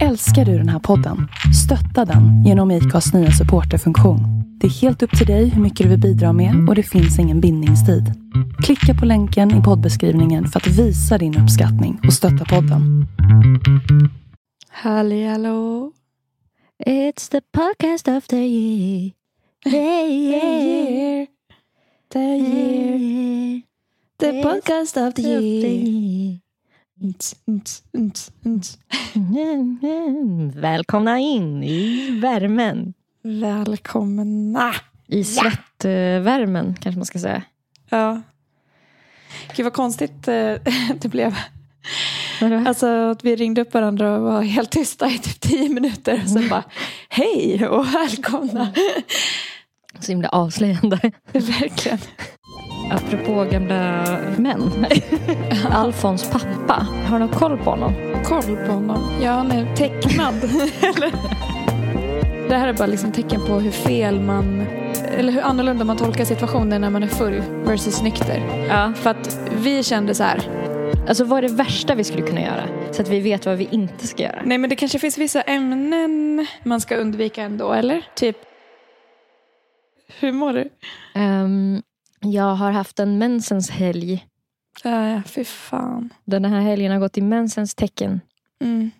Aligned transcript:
Älskar 0.00 0.44
du 0.44 0.58
den 0.58 0.68
här 0.68 0.78
podden? 0.78 1.28
Stötta 1.64 2.04
den 2.04 2.44
genom 2.44 2.70
IKAs 2.70 3.12
nya 3.14 3.30
supporterfunktion. 3.30 4.20
Det 4.60 4.66
är 4.66 4.70
helt 4.70 5.02
upp 5.02 5.18
till 5.18 5.26
dig 5.26 5.48
hur 5.48 5.62
mycket 5.62 5.84
du 5.84 5.90
vill 5.90 6.00
bidra 6.00 6.32
med 6.32 6.68
och 6.68 6.74
det 6.74 6.82
finns 6.82 7.18
ingen 7.18 7.40
bindningstid. 7.40 8.04
Klicka 8.64 8.94
på 8.94 9.06
länken 9.06 9.60
i 9.60 9.62
poddbeskrivningen 9.62 10.46
för 10.46 10.60
att 10.60 10.66
visa 10.66 11.18
din 11.18 11.38
uppskattning 11.38 12.00
och 12.06 12.12
stötta 12.12 12.44
podden. 12.44 13.06
Halli 14.68 15.26
hallå. 15.26 15.92
It's 16.86 17.30
the 17.30 17.40
podcast 17.40 18.08
of 18.08 18.26
the 18.26 18.36
year. 18.36 19.12
The 19.64 20.06
year. 20.06 21.26
The 22.12 22.18
year. 22.18 23.62
The 24.20 24.42
podcast 24.42 24.96
of 24.96 25.14
the 25.14 25.22
year. 25.22 26.41
Välkomna 30.54 31.18
in 31.18 31.62
i 31.64 32.10
värmen. 32.20 32.94
Välkomna. 33.22 34.74
I 35.06 35.24
svettvärmen 35.24 36.74
kanske 36.80 36.98
man 36.98 37.06
ska 37.06 37.18
säga. 37.18 37.42
Ja. 37.88 38.22
Gud 39.56 39.64
vad 39.64 39.72
konstigt 39.72 40.28
eh, 40.28 40.54
det 41.00 41.08
blev. 41.08 41.36
Alltså 42.66 42.86
att 42.86 43.24
vi 43.24 43.36
ringde 43.36 43.60
upp 43.60 43.74
varandra 43.74 44.16
och 44.16 44.22
var 44.22 44.42
helt 44.42 44.70
tysta 44.70 45.08
i 45.08 45.18
typ 45.18 45.40
tio 45.40 45.68
minuter. 45.68 46.20
Och 46.24 46.30
sen 46.30 46.48
bara 46.48 46.64
hej 47.08 47.68
och 47.68 47.94
välkomna. 47.94 48.72
Så 50.00 50.12
himla 50.12 50.28
avslöjande. 50.28 51.00
Verkligen. 51.32 51.98
Apropå 52.92 53.44
gamla 53.50 54.04
män. 54.36 54.86
Alfons 55.70 56.30
pappa. 56.30 56.86
Har 57.06 57.20
du 57.20 57.28
koll 57.28 57.58
på 57.58 57.70
honom? 57.70 57.92
Koll 58.24 58.56
på 58.66 58.72
honom. 58.72 59.12
Ja, 59.22 59.30
han 59.30 59.52
är 59.52 59.76
tecknad. 59.76 60.34
Det 62.48 62.56
här 62.56 62.68
är 62.68 62.72
bara 62.72 62.86
liksom 62.86 63.12
tecken 63.12 63.40
på 63.46 63.52
hur 63.52 63.70
fel 63.70 64.20
man, 64.20 64.66
eller 65.18 65.32
hur 65.32 65.40
annorlunda 65.40 65.84
man 65.84 65.96
tolkar 65.96 66.24
situationer 66.24 66.78
när 66.78 66.90
man 66.90 67.02
är 67.02 67.06
full 67.06 67.42
versus 67.64 68.02
nykter. 68.02 68.66
Ja. 68.68 68.92
För 68.96 69.10
att 69.10 69.38
vi 69.62 69.82
kände 69.82 70.14
så 70.14 70.22
här, 70.22 70.40
Alltså 71.08 71.24
vad 71.24 71.38
är 71.38 71.42
det 71.48 71.54
värsta 71.54 71.94
vi 71.94 72.04
skulle 72.04 72.22
kunna 72.22 72.40
göra? 72.40 72.64
Så 72.92 73.02
att 73.02 73.08
vi 73.08 73.20
vet 73.20 73.46
vad 73.46 73.56
vi 73.56 73.68
inte 73.70 74.06
ska 74.06 74.22
göra. 74.22 74.42
nej 74.44 74.58
men 74.58 74.70
det 74.70 74.76
kanske 74.76 74.98
finns 74.98 75.18
vissa 75.18 75.42
ämnen 75.42 76.46
man 76.62 76.80
ska 76.80 76.96
undvika 76.96 77.42
ändå, 77.42 77.72
eller? 77.72 78.02
Typ, 78.14 78.36
hur 80.20 80.32
mår 80.32 80.52
du? 80.52 80.68
Ehm, 81.14 81.82
jag 82.22 82.54
har 82.54 82.70
haft 82.70 82.98
en 82.98 83.18
mensens 83.18 83.70
helg. 83.70 84.26
Ja, 84.84 85.22
fy 85.26 85.44
fan. 85.44 86.12
Den 86.24 86.44
här 86.44 86.60
helgen 86.60 86.92
har 86.92 86.98
gått 86.98 87.18
i 87.18 87.20
mensens 87.20 87.74
tecken. 87.74 88.20
Mm. 88.60 88.90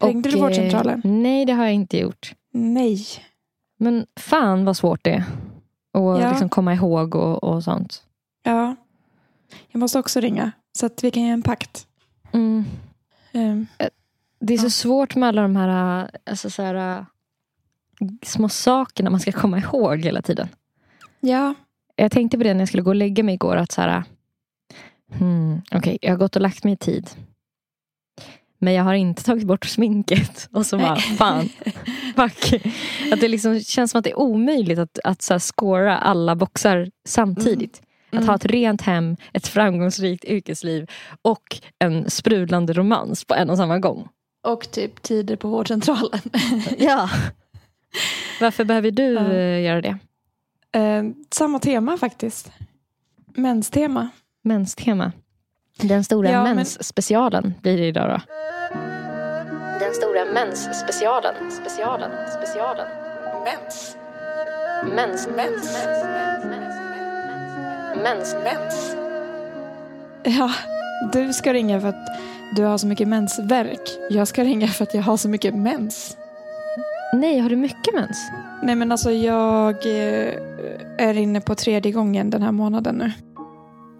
Ringde 0.00 0.28
Och, 0.28 0.32
du 0.32 0.38
eh, 0.38 0.44
vårdcentralen? 0.44 1.00
Nej, 1.04 1.44
det 1.44 1.52
har 1.52 1.64
jag 1.64 1.74
inte 1.74 1.98
gjort. 1.98 2.34
Nej. 2.52 3.06
Men 3.78 4.06
fan 4.16 4.64
vad 4.64 4.76
svårt 4.76 5.04
det 5.04 5.10
är. 5.10 5.18
Att 5.92 6.20
Ja. 6.22 6.30
liksom 6.30 6.48
komma 6.48 6.74
ihåg 6.74 7.14
och, 7.14 7.44
och 7.44 7.64
sånt. 7.64 8.02
Ja. 8.42 8.76
Jag 9.70 9.80
måste 9.80 9.98
också 9.98 10.20
ringa, 10.20 10.52
så 10.72 10.86
att 10.86 11.04
vi 11.04 11.10
kan 11.10 11.22
göra 11.22 11.32
en 11.32 11.42
pakt. 11.42 11.86
Mm. 12.32 12.64
Ehm, 13.32 13.66
Det 14.40 14.54
är 14.54 14.58
så 14.58 14.66
Ja. 14.66 14.70
svårt 14.70 15.16
med 15.16 15.28
alla 15.28 15.42
de 15.42 15.56
här, 15.56 16.00
äh, 16.02 16.08
alltså 16.26 16.50
så 16.50 16.62
här 16.62 17.06
små 18.22 18.48
sakerna 18.48 19.10
man 19.10 19.20
ska 19.20 19.32
komma 19.32 19.58
ihåg 19.58 19.98
hela 19.98 20.22
tiden. 20.22 20.48
ja, 21.20 21.54
Jag 22.00 22.12
tänkte 22.12 22.38
på 22.38 22.44
det 22.44 22.54
när 22.54 22.60
jag 22.60 22.68
skulle 22.68 22.82
gå 22.82 22.90
och 22.90 22.94
lägga 22.96 23.22
mig 23.22 23.34
igår. 23.34 23.56
att 23.56 23.72
så 23.72 23.80
här, 23.80 24.02
hmm, 25.18 25.62
Okej, 25.72 25.98
jag 26.02 26.10
har 26.10 26.16
gått 26.16 26.36
och 26.36 26.42
lagt 26.42 26.64
mig 26.64 26.72
i 26.72 26.76
tid. 26.76 27.10
Men 28.58 28.74
jag 28.74 28.84
har 28.84 28.94
inte 28.94 29.24
tagit 29.24 29.44
bort 29.46 29.64
sminket. 29.64 30.48
Och 30.52 30.66
så 30.66 30.78
bara, 30.78 30.96
fan. 30.96 31.48
Fuck. 32.16 32.62
Att 33.12 33.20
det 33.20 33.28
liksom 33.28 33.60
känns 33.60 33.90
som 33.90 33.98
att 33.98 34.04
det 34.04 34.10
är 34.10 34.18
omöjligt 34.18 34.78
att, 34.78 34.98
att 35.04 35.22
så 35.22 35.34
här 35.34 35.38
scora 35.38 35.98
alla 35.98 36.36
boxar 36.36 36.90
samtidigt. 37.08 37.82
Mm. 38.12 38.22
Att 38.22 38.28
ha 38.28 38.34
ett 38.36 38.44
rent 38.44 38.82
hem, 38.82 39.16
ett 39.32 39.46
framgångsrikt 39.46 40.24
yrkesliv 40.24 40.90
och 41.22 41.60
en 41.78 42.10
sprudlande 42.10 42.72
romans 42.72 43.24
på 43.24 43.34
en 43.34 43.50
och 43.50 43.56
samma 43.56 43.78
gång. 43.78 44.08
och 44.46 44.70
typ 44.70 45.02
tider 45.02 45.36
på 45.36 45.48
vårdcentralen. 45.48 46.20
Ja. 46.78 47.10
Varför 48.40 48.64
behöver 48.64 48.90
du 48.90 49.12
Ja. 49.12 49.32
eh, 49.32 49.62
göra 49.62 49.80
det? 49.80 49.98
Eh, 50.72 51.04
samma 51.30 51.58
tema 51.58 51.96
faktiskt. 51.96 52.52
Menstema. 53.34 54.08
Menstema. 54.42 55.12
Den 55.82 56.04
stora 56.04 56.30
Ja, 56.30 56.42
men- 56.42 56.56
mensspecialen 56.56 57.54
blir 57.62 57.76
det 57.78 57.86
idag 57.86 58.08
då. 58.10 58.20
Den 59.80 59.94
stora 59.94 60.24
mensspecialen. 60.34 61.50
Specialen. 61.50 62.10
Specialen. 62.38 62.86
Mens. 63.44 63.96
Mens. 64.96 65.28
Mens. 65.36 65.78
Mens. 68.02 68.34
Mens. 68.44 68.96
Ja, 70.22 70.50
du 71.12 71.32
ska 71.32 71.52
ringa 71.52 71.80
för 71.80 71.88
att 71.88 72.08
du 72.56 72.62
har 72.64 72.78
så 72.78 72.86
mycket 72.86 73.08
mensvärk. 73.08 73.80
Jag 74.10 74.28
ska 74.28 74.44
ringa 74.44 74.68
för 74.68 74.82
att 74.84 74.94
jag 74.94 75.02
har 75.02 75.16
så 75.16 75.28
mycket 75.28 75.54
mens. 75.54 76.16
Nej, 77.12 77.38
har 77.38 77.48
du 77.50 77.56
mycket 77.56 77.94
mens? 77.94 78.30
Nej 78.62 78.74
men 78.74 78.92
alltså 78.92 79.10
jag 79.10 79.70
eh, 79.86 80.34
är 80.98 81.18
inne 81.18 81.40
på 81.40 81.54
tredje 81.54 81.92
gången 81.92 82.30
den 82.30 82.42
här 82.42 82.52
månaden 82.52 82.94
nu. 82.94 83.12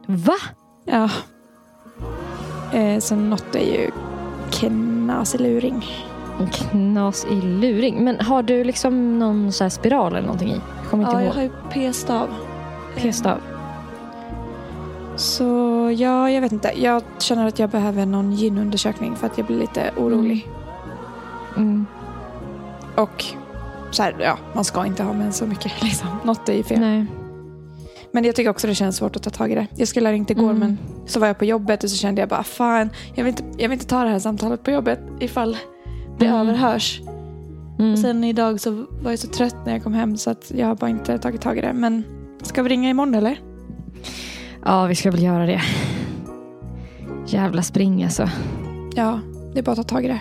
Va? 0.07 0.35
Ja. 0.85 1.09
Eh, 2.79 2.99
så 2.99 3.17
något 3.17 3.55
är 3.55 3.65
ju 3.81 3.91
knasiluring. 4.53 5.85
En 6.41 6.47
knas 6.47 7.27
i 7.31 7.35
luring. 7.41 8.05
Men 8.05 8.21
har 8.21 8.43
du 8.43 8.65
liksom 8.65 9.19
någon 9.19 9.53
så 9.53 9.71
spiral 9.71 10.13
eller 10.13 10.27
någonting 10.27 10.49
i? 10.49 10.61
Jag 10.83 10.91
kommer 10.91 11.05
inte 11.05 11.17
Ja, 11.17 11.21
jag 11.23 11.27
ihåg. 11.27 11.35
har 11.35 11.43
ju 11.43 11.51
p-stav. 11.71 12.29
P-stav. 12.97 13.39
Så 15.17 15.45
ja, 15.99 16.31
jag 16.31 16.41
vet 16.41 16.53
inte. 16.53 16.73
Jag 16.83 17.03
känner 17.19 17.47
att 17.47 17.59
jag 17.59 17.71
behöver 17.71 18.07
någon 18.07 18.33
gynundersökning 18.33 19.17
för 19.17 19.27
att 19.27 19.39
jag 19.39 19.47
blir 19.47 19.57
lite 19.59 19.91
orolig. 19.97 20.49
Mm. 21.57 21.87
Och 23.03 23.25
så 23.91 24.03
här, 24.03 24.17
ja, 24.21 24.39
man 24.55 24.65
ska 24.65 24.87
inte 24.87 25.03
ha 25.03 25.13
mens 25.13 25.37
så 25.37 25.47
mycket. 25.47 25.73
Liksom. 25.83 26.09
Något 26.25 26.49
är 26.49 26.53
ju 26.55 26.63
fel. 26.63 26.81
Nej. 26.81 27.07
Men 28.13 28.25
jag 28.25 28.35
tycker 28.37 28.51
också 28.51 28.67
det 28.67 28.75
känns 28.75 28.97
svårt 28.97 29.17
att 29.17 29.23
ta 29.23 29.31
tag 29.31 29.53
i 29.53 29.55
det. 29.55 29.67
Jag 29.77 29.89
skulle 29.89 30.09
ha 30.09 30.13
ringt 30.13 30.31
igår 30.31 30.51
Mm. 30.51 30.59
men 30.59 30.79
så 31.07 31.21
var 31.21 31.27
jag 31.27 31.39
på 31.39 31.45
jobbet 31.45 31.85
och 31.85 31.91
så 31.91 31.97
kände 31.97 32.21
jag 32.23 32.29
bara 32.29 32.43
fan, 32.43 32.91
jag 33.15 33.25
vill 33.25 33.31
inte, 33.31 33.43
jag 33.63 33.69
vill 33.69 33.73
inte 33.77 33.87
ta 33.87 34.05
det 34.05 34.11
här 34.11 34.19
samtalet 34.19 34.63
på 34.65 34.71
jobbet 34.71 35.01
ifall 35.21 35.57
det 36.19 36.27
Mm. 36.27 36.39
överhörs. 36.41 37.01
Mm. 37.79 37.93
Och 37.93 37.99
sen 37.99 38.25
idag 38.25 38.61
så 38.61 38.71
var 39.03 39.11
jag 39.11 39.19
så 39.19 39.29
trött 39.29 39.57
när 39.67 39.73
jag 39.73 39.83
kom 39.83 39.95
hem 39.95 40.17
så 40.17 40.31
att 40.31 40.53
jag 40.55 40.67
har 40.67 40.75
bara 40.75 40.91
inte 40.91 41.19
tagit 41.19 41.41
tag 41.41 41.59
i 41.59 41.61
det. 41.61 41.73
Men 41.73 42.03
ska 42.43 42.63
vi 42.63 42.69
ringa 42.69 42.91
imorgon 42.91 43.15
eller? 43.15 43.41
Ja, 44.65 44.87
vi 44.87 44.95
ska 44.95 45.11
väl 45.11 45.23
göra 45.23 45.47
det. 45.47 45.63
Jävla 47.27 47.63
spring 47.63 48.05
alltså. 48.05 48.31
Ja, 48.95 49.21
det 49.53 49.59
är 49.59 49.63
bara 49.63 49.71
att 49.73 49.77
ta 49.77 49.83
tag 49.95 50.05
i 50.05 50.09
det. 50.09 50.21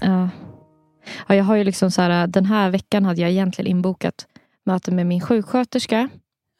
Ja. 0.00 0.28
Ja, 1.28 1.34
jag 1.34 1.44
har 1.44 1.56
ju 1.56 1.64
liksom 1.64 1.90
så 1.90 2.02
här, 2.02 2.26
den 2.26 2.44
här 2.46 2.70
veckan 2.70 3.04
hade 3.04 3.20
jag 3.20 3.30
egentligen 3.30 3.70
inbokat 3.70 4.26
möte 4.64 4.90
med 4.90 5.06
min 5.06 5.20
sjuksköterska, 5.20 6.08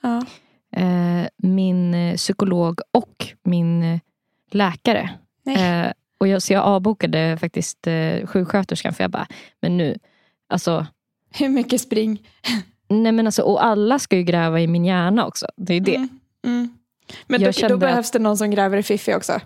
Ja. 0.03 0.25
eh, 0.80 1.26
min 1.36 1.94
eh, 1.94 2.16
psykolog 2.16 2.80
och 2.91 3.26
min 3.44 4.00
läkare. 4.50 5.10
Eh, 5.56 5.92
och 6.19 6.28
jag, 6.28 6.42
så 6.42 6.53
jag 6.53 6.62
avbokade 6.64 7.38
faktiskt 7.41 7.86
eh, 7.86 8.26
sjuksköterskan 8.26 8.94
för 8.94 9.04
jag 9.04 9.10
bara, 9.10 9.26
men 9.60 9.76
nu, 9.76 9.98
alltså, 10.48 10.86
Hur 11.34 11.48
mycket 11.48 11.80
spring? 11.80 12.28
nej 12.88 13.12
men 13.12 13.26
alltså, 13.26 13.42
och 13.42 13.64
alla 13.64 13.98
ska 13.98 14.16
ju 14.16 14.22
gräva 14.22 14.60
i 14.60 14.66
min 14.66 14.84
hjärna 14.84 15.26
också. 15.26 15.47
Det 15.56 15.74
är 15.74 15.80
det. 15.80 15.97
Mm. 15.97 16.09
Mm. 16.44 16.76
Men 17.26 17.41
då, 17.42 17.50
då 17.69 17.76
behövs 17.76 18.10
det 18.10 18.19
någon 18.19 18.36
som 18.36 18.50
gräver 18.50 18.78
i 18.78 18.82
Fiffi 18.82 19.14
också. 19.14 19.32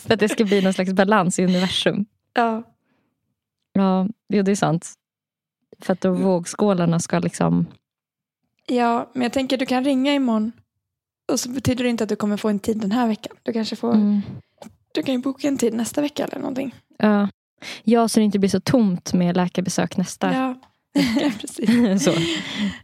för 0.00 0.14
att 0.14 0.20
det 0.20 0.28
ska 0.28 0.44
bli 0.44 0.62
någon 0.62 0.72
slags 0.72 0.92
balans 0.92 1.38
i 1.38 1.44
universum. 1.44 2.04
Ja. 2.34 2.62
Ja, 3.72 4.08
det 4.28 4.38
är 4.50 4.54
sant. 4.54 4.92
För 5.80 5.92
att 5.92 6.00
då 6.00 6.12
vågskålarna 6.12 6.98
ska 7.00 7.18
liksom... 7.18 7.66
ja, 8.66 9.10
men 9.12 9.22
jag 9.22 9.32
tänker 9.32 9.56
du 9.58 9.66
kan 9.66 9.84
ringa 9.84 10.14
imorgon. 10.14 10.52
Och 11.32 11.40
så 11.40 11.48
betyder 11.50 11.84
det 11.84 11.90
inte 11.90 12.04
att 12.04 12.08
du 12.10 12.16
kommer 12.16 12.36
få 12.36 12.48
en 12.48 12.58
tid 12.58 12.78
den 12.80 12.92
här 12.92 13.06
veckan. 13.08 13.36
Du 13.42 13.52
kanske 13.52 13.76
får, 13.76 13.94
Mm. 13.94 14.20
du 14.94 15.02
kan 15.02 15.14
ju 15.14 15.20
boka 15.20 15.48
en 15.48 15.58
tid 15.58 15.74
nästa 15.74 16.00
vecka 16.00 16.24
eller 16.24 16.38
någonting. 16.38 16.74
Ja. 16.98 17.28
ja, 17.82 18.08
så 18.08 18.20
det 18.20 18.24
inte 18.24 18.38
blir 18.38 18.50
så 18.50 18.60
tomt 18.60 19.12
med 19.12 19.36
läkarbesök 19.36 19.96
nästa. 19.96 20.32
Ja, 20.34 20.54
precis. 21.40 22.04
så. 22.04 22.12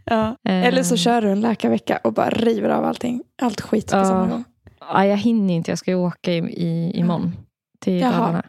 Ja. 0.04 0.28
Eh, 0.28 0.64
Eller 0.66 0.82
så 0.82 0.96
kör 0.96 1.22
du 1.22 1.30
en 1.30 1.40
läkarvecka 1.40 2.00
och 2.04 2.12
bara 2.12 2.30
river 2.30 2.68
av 2.68 2.84
allting. 2.84 3.22
Allt 3.42 3.60
skit 3.60 3.90
på 3.90 3.96
Ja. 3.96 4.04
samma 4.04 4.26
gång. 4.26 4.44
Ja, 4.80 5.06
jag 5.06 5.16
hinner 5.16 5.54
inte, 5.54 5.70
jag 5.70 5.78
ska 5.78 5.90
ju 5.90 5.96
åka 5.96 6.32
i, 6.32 6.36
i, 6.38 6.90
imorgon 6.98 7.36
till 7.78 8.00
Jaha. 8.00 8.12
Dalarna. 8.12 8.42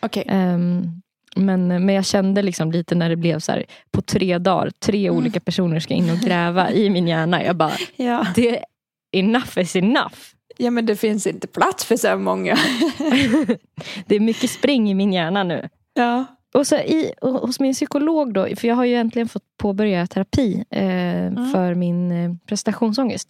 Okej. 0.00 0.24
Ehm, 0.28 1.02
men, 1.34 1.66
men 1.68 1.88
jag 1.94 2.04
kände 2.04 2.42
liksom 2.42 2.72
lite 2.72 2.94
när 2.94 3.08
det 3.08 3.16
blev 3.16 3.38
så 3.38 3.52
här, 3.52 3.64
på 3.90 4.02
tre 4.02 4.38
dagar, 4.38 4.70
tre 4.78 5.06
Mm. 5.06 5.16
olika 5.18 5.40
personer 5.40 5.80
ska 5.80 5.94
in 5.94 6.10
och 6.10 6.18
gräva 6.18 6.70
i 6.72 6.90
min 6.90 7.08
hjärna. 7.08 7.44
Jag 7.44 7.56
bara, 7.56 7.72
Ja. 7.96 8.26
det, 8.34 8.64
enough 9.12 9.58
is 9.58 9.76
enough. 9.76 10.14
Ja 10.56 10.70
men 10.70 10.86
det 10.86 10.96
finns 10.96 11.26
inte 11.26 11.46
plats 11.46 11.84
för 11.84 11.96
så 11.96 12.16
många. 12.16 12.56
Det 14.06 14.14
är 14.16 14.20
mycket 14.20 14.50
spring 14.50 14.90
i 14.90 14.94
min 14.94 15.12
hjärna 15.12 15.42
nu. 15.42 15.68
Ja. 15.94 16.24
Och 16.54 16.66
så 16.66 16.76
i, 16.76 17.12
och 17.20 17.32
hos 17.32 17.60
min 17.60 17.72
psykolog 17.74 18.34
då, 18.34 18.46
för 18.56 18.68
jag 18.68 18.74
har 18.74 18.84
ju 18.84 18.94
äntligen 18.94 19.28
fått 19.28 19.42
påbörja 19.58 20.06
terapi 20.06 20.64
eh, 20.70 21.50
för 21.52 21.74
min 21.74 22.12
eh, 22.12 22.32
prestationsångest. 22.48 23.28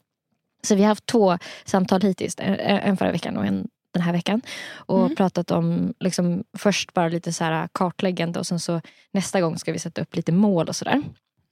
Så 0.62 0.74
vi 0.74 0.82
har 0.82 0.88
haft 0.88 1.06
två 1.06 1.38
samtal 1.64 2.00
hittills, 2.02 2.34
en, 2.38 2.54
en 2.58 2.96
förra 2.96 3.12
veckan 3.12 3.36
och 3.36 3.46
en 3.46 3.68
den 3.94 4.02
här 4.02 4.12
veckan. 4.12 4.42
Och 4.74 5.16
pratat 5.16 5.50
om, 5.50 5.94
liksom, 6.00 6.44
först 6.58 6.94
bara 6.94 7.08
lite 7.08 7.32
så 7.32 7.44
här 7.44 7.68
kartläggande 7.72 8.38
och 8.38 8.46
sen 8.46 8.60
så 8.60 8.80
nästa 9.10 9.40
gång 9.40 9.58
ska 9.58 9.72
vi 9.72 9.78
sätta 9.78 10.02
upp 10.02 10.16
lite 10.16 10.32
mål 10.32 10.68
och 10.68 10.76
sådär. 10.76 11.02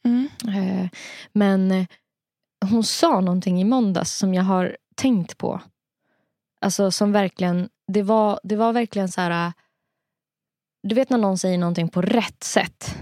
Mm. 0.05 0.29
Eh, 0.49 0.89
men 1.33 1.71
eh, 1.71 1.87
hon 2.71 2.85
sa 2.85 3.21
någonting 3.21 3.61
i 3.61 3.65
måndags 3.65 4.13
som 4.19 4.35
jag 4.35 4.43
har 4.43 4.77
tänkt 4.95 5.39
på. 5.39 5.61
Alltså 6.61 6.91
som 6.91 7.13
verkligen, 7.13 7.69
det 7.93 8.03
var, 8.03 8.41
det 8.43 8.57
var 8.57 8.73
verkligen 8.73 9.09
så 9.09 9.21
här. 9.21 9.47
äh, 9.47 9.53
Du 10.83 10.95
vet 10.95 11.11
när 11.11 11.19
någon 11.19 11.39
säger 11.39 11.59
någonting 11.59 11.89
på 11.89 12.03
rätt 12.03 12.45
sätt. 12.45 12.97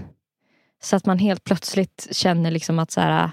Så 0.83 0.95
att 0.95 1.05
man 1.05 1.19
helt 1.19 1.43
plötsligt 1.43 2.07
känner 2.11 2.51
liksom 2.51 2.79
att 2.79 2.91
så 2.91 3.01
här, 3.01 3.31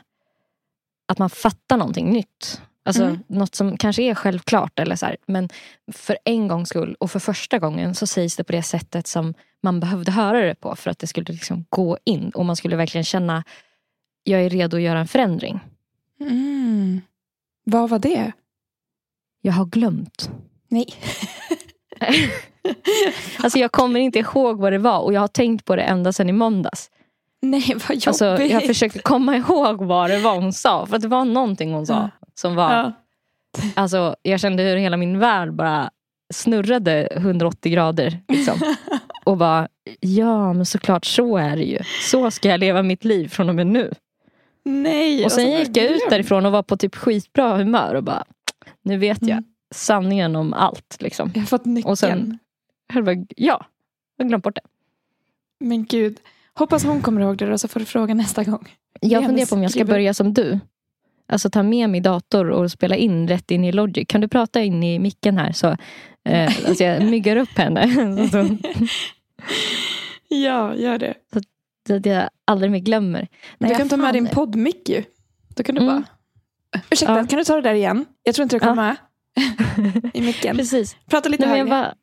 att 1.08 1.18
man 1.18 1.30
fattar 1.30 1.76
någonting 1.76 2.10
nytt. 2.12 2.62
Alltså 2.88 3.02
Mm. 3.04 3.18
något 3.26 3.54
som 3.54 3.76
kanske 3.76 4.02
är 4.02 4.14
självklart. 4.14 4.78
Eller 4.78 4.96
så 4.96 5.06
här, 5.06 5.16
men 5.26 5.48
för 5.92 6.18
en 6.24 6.48
gångs 6.48 6.68
skull 6.68 6.96
och 7.00 7.10
för 7.10 7.18
första 7.18 7.58
gången 7.58 7.94
så 7.94 8.06
sägs 8.06 8.36
det 8.36 8.44
på 8.44 8.52
det 8.52 8.62
sättet 8.62 9.06
som 9.06 9.34
man 9.62 9.80
behövde 9.80 10.12
höra 10.12 10.40
det 10.46 10.54
på. 10.54 10.76
För 10.76 10.90
att 10.90 10.98
det 10.98 11.06
skulle 11.06 11.32
liksom 11.32 11.64
gå 11.68 11.98
in 12.04 12.30
och 12.30 12.44
man 12.44 12.56
skulle 12.56 12.76
verkligen 12.76 13.04
känna 13.04 13.44
jag 14.24 14.40
är 14.42 14.50
redo 14.50 14.76
att 14.76 14.82
göra 14.82 14.98
en 15.00 15.08
förändring. 15.08 15.60
Mm. 16.20 17.00
Vad 17.64 17.90
var 17.90 17.98
det? 17.98 18.32
Jag 19.40 19.52
har 19.52 19.64
glömt. 19.66 20.30
Nej. 20.68 20.86
Alltså 23.42 23.58
jag 23.58 23.72
kommer 23.72 24.00
inte 24.00 24.18
ihåg 24.18 24.58
vad 24.60 24.72
det 24.72 24.78
var 24.78 24.98
och 25.00 25.12
jag 25.12 25.20
har 25.20 25.28
tänkt 25.28 25.64
på 25.64 25.76
det 25.76 25.82
ända 25.82 26.12
sedan 26.12 26.28
i 26.28 26.32
måndags. 26.32 26.90
Nej 27.42 27.62
vad 27.68 27.90
jobbigt. 27.90 28.06
Alltså, 28.08 28.24
jag 28.42 28.66
försökte 28.66 28.98
komma 28.98 29.36
ihåg 29.36 29.82
vad 29.82 30.10
det 30.10 30.18
var 30.18 30.34
hon 30.40 30.52
sa. 30.52 30.86
För 30.86 30.96
att 30.96 31.02
det 31.02 31.08
var 31.08 31.24
någonting 31.24 31.72
hon 31.72 31.86
sa. 31.86 32.10
Som 32.38 32.54
var... 32.54 32.72
Ja. 32.72 32.92
Alltså, 33.74 34.16
jag 34.22 34.40
kände 34.40 34.62
hur 34.62 34.76
hela 34.76 34.96
min 34.96 35.18
värld 35.18 35.52
bara 35.52 35.90
snurrade 36.34 37.08
180 37.12 37.72
grader. 37.72 38.20
Liksom. 38.28 38.74
Och 39.24 39.36
bara, 39.36 39.68
ja 40.00 40.52
men 40.52 40.66
såklart 40.66 41.04
så 41.04 41.36
är 41.36 41.56
det 41.56 41.62
ju. 41.64 41.78
Så 42.10 42.30
ska 42.30 42.48
jag 42.48 42.60
leva 42.60 42.82
mitt 42.82 43.04
liv 43.04 43.28
från 43.28 43.48
och 43.48 43.54
med 43.54 43.66
nu. 43.66 43.92
Nej. 44.64 45.24
Och 45.24 45.32
sen 45.32 45.44
alltså, 45.52 45.58
gick 45.68 45.76
jag 45.76 45.86
ut 45.96 46.02
därifrån 46.10 46.46
och 46.46 46.52
var 46.52 46.62
på 46.62 46.76
typ 46.76 46.94
skitbra 46.96 47.56
humör 47.56 47.94
och 47.94 48.04
bara, 48.04 48.24
nu 48.82 48.98
vet 48.98 49.22
jag 49.22 49.30
Mm. 49.30 49.44
sanningen 49.74 50.36
om 50.36 50.52
allt. 50.52 50.96
Liksom. 51.00 51.30
Jag 51.34 51.40
har 51.42 51.46
fått 51.46 51.64
nyckeln. 51.64 51.90
Och 51.90 51.98
sen- 51.98 52.38
Jag 52.94 53.04
bara, 53.04 53.14
ja, 53.36 53.66
jag 54.16 54.24
har 54.24 54.28
glömt 54.28 54.44
bort 54.44 54.54
det. 54.54 54.60
Men 55.60 55.84
gud. 55.84 56.18
Hoppas 56.54 56.84
hon 56.84 57.00
kommer 57.00 57.20
ihåg 57.20 57.36
det 57.36 57.46
då 57.50 57.58
så 57.58 57.68
får 57.68 57.80
du 57.80 57.86
fråga 57.86 58.14
nästa 58.14 58.44
gång. 58.44 58.68
Jag 59.00 59.24
funderar 59.24 59.46
på 59.46 59.54
om 59.54 59.62
jag 59.62 59.70
ska 59.72 59.84
börja 59.84 60.14
som 60.14 60.34
du. 60.34 60.58
Alltså 61.32 61.50
ta 61.50 61.62
med 61.62 61.90
min 61.90 62.02
dator 62.02 62.50
och 62.50 62.70
spela 62.70 62.96
in 62.96 63.28
rätt 63.28 63.50
in 63.50 63.64
i 63.64 63.72
Logic. 63.72 64.04
Kan 64.08 64.20
du 64.20 64.28
prata 64.28 64.62
in 64.62 64.82
i 64.82 64.98
micken 64.98 65.38
här 65.38 65.52
så 65.52 65.66
eh, 66.24 66.52
alltså 66.68 66.84
jag 66.84 67.02
myggar 67.04 67.36
upp 67.36 67.58
henne. 67.58 67.86
Ja, 70.28 70.74
gör 70.74 70.98
det. 70.98 71.14
så 71.86 71.94
att 71.94 72.06
jag 72.06 72.28
aldrig 72.44 72.70
mer 72.70 72.78
glömmer. 72.78 73.28
Nej, 73.58 73.68
du 73.70 73.74
kan 73.74 73.78
jag 73.78 73.90
ta 73.90 73.96
med 73.96 74.14
din 74.14 74.26
poddmick 74.28 74.88
ju. 74.88 75.02
Då 75.56 75.62
kan 75.62 75.74
du 75.74 75.80
Mm. 75.82 75.94
bara... 75.94 76.04
Ursäkta, 76.90 77.18
Ja. 77.18 77.26
kan 77.26 77.38
du 77.38 77.44
ta 77.44 77.54
det 77.56 77.62
där 77.62 77.74
igen? 77.74 78.04
Jag 78.22 78.34
tror 78.34 78.42
inte 78.42 78.56
det 78.56 78.60
kom 78.60 78.68
Ja. 78.68 78.74
med. 78.74 78.96
I 80.14 80.20
micken. 80.20 80.56
Precis. 80.56 80.96
Prata 81.10 81.28
lite 81.28 81.46
Nej, 81.46 81.50
men 81.64 81.68
jag, 81.68 81.76
högre. 81.76 81.94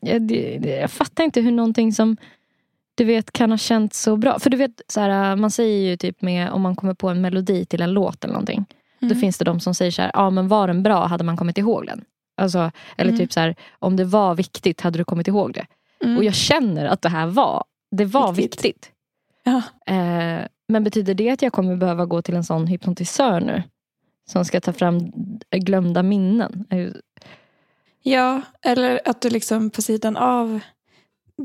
bara, 0.00 0.10
jag, 0.12 0.22
det, 0.22 0.70
jag 0.80 0.90
fattar 0.90 1.24
inte 1.24 1.40
hur 1.40 1.52
någonting 1.52 1.92
som 1.92 2.16
du 2.94 3.04
vet 3.04 3.32
kan 3.32 3.50
ha 3.50 3.58
känts 3.58 4.02
så 4.02 4.16
bra. 4.16 4.38
För 4.38 4.50
du 4.50 4.56
vet, 4.56 4.82
så 4.88 5.00
här, 5.00 5.36
man 5.36 5.50
säger 5.50 5.90
ju 5.90 5.96
typ 5.96 6.22
med 6.22 6.50
om 6.50 6.62
man 6.62 6.76
kommer 6.76 6.94
på 6.94 7.08
en 7.08 7.20
melodi 7.20 7.64
till 7.64 7.82
en 7.82 7.92
låt 7.92 8.24
eller 8.24 8.32
någonting. 8.34 8.64
Då 9.00 9.06
Mm. 9.06 9.20
finns 9.20 9.38
det 9.38 9.44
de 9.44 9.60
som 9.60 9.74
säger 9.74 9.90
så 9.90 10.02
här, 10.02 10.10
ja 10.14 10.30
men 10.30 10.48
var 10.48 10.66
den 10.66 10.82
bra 10.82 11.06
hade 11.06 11.24
man 11.24 11.36
kommit 11.36 11.58
ihåg 11.58 11.86
den. 11.86 12.04
Alltså, 12.36 12.70
eller 12.96 13.10
Mm. 13.10 13.18
typ 13.18 13.32
så 13.32 13.40
här, 13.40 13.54
om 13.78 13.96
det 13.96 14.04
var 14.04 14.34
viktigt 14.34 14.80
hade 14.80 14.98
du 14.98 15.04
kommit 15.04 15.28
ihåg 15.28 15.52
det. 15.54 15.66
Mm. 16.04 16.16
Och 16.18 16.24
jag 16.24 16.34
känner 16.34 16.86
att 16.86 17.02
det 17.02 17.08
här 17.08 17.26
var, 17.26 17.64
det 17.90 18.04
var 18.04 18.32
Viktigt. 18.32 18.64
viktigt. 18.64 18.90
Ja. 19.44 19.62
Eh, 19.94 20.46
men 20.68 20.84
betyder 20.84 21.14
det 21.14 21.30
att 21.30 21.42
jag 21.42 21.52
kommer 21.52 21.76
behöva 21.76 22.04
gå 22.06 22.22
till 22.22 22.34
en 22.36 22.44
sån 22.44 22.66
hypnotisör 22.66 23.40
nu? 23.40 23.62
Som 24.26 24.44
ska 24.44 24.60
ta 24.60 24.72
fram 24.72 25.12
glömda 25.50 26.02
minnen? 26.02 26.66
Ja, 28.02 28.40
eller 28.62 29.00
att 29.04 29.20
du 29.20 29.30
liksom 29.30 29.70
på 29.70 29.82
sidan 29.82 30.16
av 30.16 30.60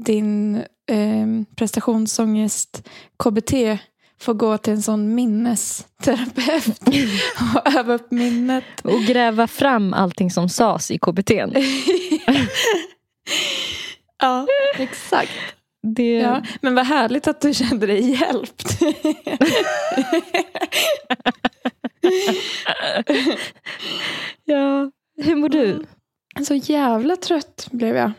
din 0.06 0.64
eh, 0.90 1.28
prestationsångest 1.56 2.90
KBT 3.24 3.54
får 4.20 4.34
gå 4.34 4.58
till 4.58 4.74
en 4.74 4.82
sån 4.82 5.16
minnesterapeut 5.16 6.82
och 7.56 7.76
öva 7.76 7.94
upp 7.94 8.12
minnet. 8.12 8.64
Och 8.84 9.02
gräva 9.02 9.48
fram 9.48 9.94
allting 9.94 10.32
som 10.32 10.50
sades 10.50 10.92
i 10.92 10.98
KBT. 10.98 11.32
ja, 14.20 14.48
exakt. 14.78 15.32
Det, 15.82 16.14
Ja, 16.14 16.42
men 16.62 16.76
vad 16.76 16.86
härligt 16.86 17.28
att 17.28 17.42
du 17.42 17.54
kände 17.54 17.88
dig 17.88 18.12
hjälpt. 18.12 18.80
ja. 24.46 24.92
Hur 25.22 25.36
mår 25.36 25.50
du? 25.50 25.86
Så 26.48 26.56
jävla 26.56 27.16
trött 27.16 27.68
blev 27.72 27.96
jag. 27.96 28.12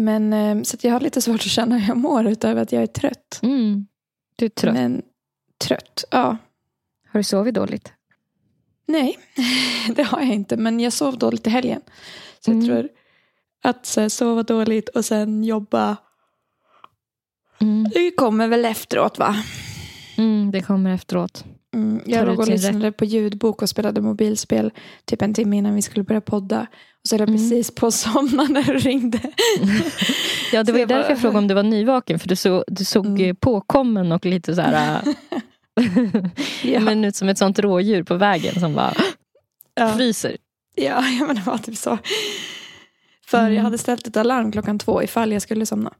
Men, 0.00 0.32
eh, 0.32 0.62
så 0.62 0.76
jag 0.80 0.92
har 0.92 1.00
lite 1.00 1.22
svårt 1.22 1.34
att 1.40 1.42
känna 1.42 1.78
hur 1.78 1.88
jag 1.88 1.96
mår 1.96 2.26
utöver 2.26 2.62
att 2.62 2.72
jag 2.72 2.82
är 2.82 2.86
trött. 2.86 3.40
Mm. 3.42 3.86
Du 4.36 4.44
är 4.44 4.48
trött. 4.48 4.74
Men 4.74 5.02
trött, 5.64 6.04
ja. 6.10 6.36
Har 7.12 7.20
du 7.20 7.24
sovit 7.24 7.54
dåligt? 7.54 7.92
Nej, 8.86 9.18
det 9.96 10.02
har 10.02 10.20
jag 10.20 10.34
inte. 10.34 10.56
Men 10.56 10.80
jag 10.80 10.92
sov 10.92 11.18
dåligt 11.18 11.46
i 11.46 11.50
helgen. 11.50 11.80
Så 12.40 12.50
Mm. 12.50 12.64
jag 12.64 12.68
tror 12.76 12.88
att 13.62 13.86
så 13.86 14.00
här, 14.00 14.08
sova 14.08 14.42
dåligt 14.42 14.88
och 14.88 15.04
sen 15.04 15.44
jobba. 15.44 15.96
Mm. 17.60 17.90
Det 17.94 18.10
kommer 18.10 18.48
väl 18.48 18.64
efteråt 18.64 19.18
va? 19.18 19.36
Mm, 20.16 20.50
det 20.50 20.62
kommer 20.62 20.94
efteråt. 20.94 21.44
Mm, 21.74 22.00
jag 22.06 22.26
låg 22.26 22.38
och 22.38 22.48
lyssnade 22.48 22.92
på 22.92 23.04
ljudbok 23.04 23.62
och 23.62 23.68
spelade 23.68 24.00
mobilspel 24.00 24.70
typ 25.04 25.22
en 25.22 25.34
timme 25.34 25.56
innan 25.56 25.74
vi 25.74 25.82
skulle 25.82 26.04
börja 26.04 26.20
podda. 26.20 26.60
Och 27.02 27.08
så 27.08 27.14
höll 27.14 27.20
jag 27.20 27.28
Mm. 27.28 27.40
precis 27.40 27.70
på 27.74 27.86
att 27.86 27.94
somna 27.94 28.42
när 28.42 28.62
du 28.62 28.78
ringde. 28.78 29.20
Ja, 30.52 30.62
det 30.62 30.72
var 30.72 30.78
ju 30.78 30.82
jag 30.82 30.88
bara- 30.88 30.96
därför 30.98 31.10
jag 31.10 31.20
frågade 31.20 31.38
om 31.38 31.48
du 31.48 31.54
var 31.54 31.62
nyvaken. 31.62 32.18
För 32.18 32.28
du, 32.28 32.36
så, 32.36 32.64
du 32.68 32.84
såg 32.84 33.06
Mm. 33.06 33.20
mm. 33.20 33.36
påkommen 33.36 34.12
och 34.12 34.24
lite 34.26 34.54
så 34.54 34.60
här... 34.60 35.00
Ja. 36.62 36.80
men 36.80 37.04
ut 37.04 37.16
som 37.16 37.28
ett 37.28 37.38
sånt 37.38 37.58
rådjur 37.58 38.02
på 38.02 38.14
vägen 38.16 38.60
som 38.60 38.74
bara 38.74 38.94
Ja. 39.74 39.92
fryser. 39.96 40.36
Ja, 40.74 41.04
ja, 41.20 41.26
men 41.26 41.36
det 41.36 41.42
var 41.46 41.58
typ 41.58 41.76
så. 41.76 41.98
För 43.26 43.38
Mm. 43.40 43.54
jag 43.54 43.62
hade 43.62 43.78
ställt 43.78 44.06
ett 44.06 44.16
alarm 44.16 44.52
klockan 44.52 44.78
två 44.78 45.02
ifall 45.02 45.32
jag 45.32 45.42
skulle 45.42 45.66
somna. 45.66 45.92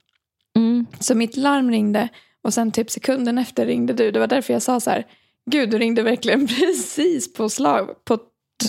Mm. 0.57 0.87
Så 1.01 1.15
mitt 1.15 1.37
larm 1.37 1.71
ringde 1.71 2.09
och 2.45 2.55
sen 2.55 2.73
typ 2.73 2.91
sekunden 2.91 3.39
efter 3.39 3.67
ringde 3.67 3.93
du. 3.93 4.11
Det 4.11 4.19
var 4.21 4.27
därför 4.27 4.53
jag 4.53 4.63
sa 4.63 4.81
så 4.81 4.91
här. 4.91 5.07
Gud, 5.51 5.71
du 5.71 5.79
ringde 5.79 6.03
verkligen 6.03 6.47
precis 6.59 7.33
på, 7.33 7.49
slag, 7.49 8.05
på 8.05 8.19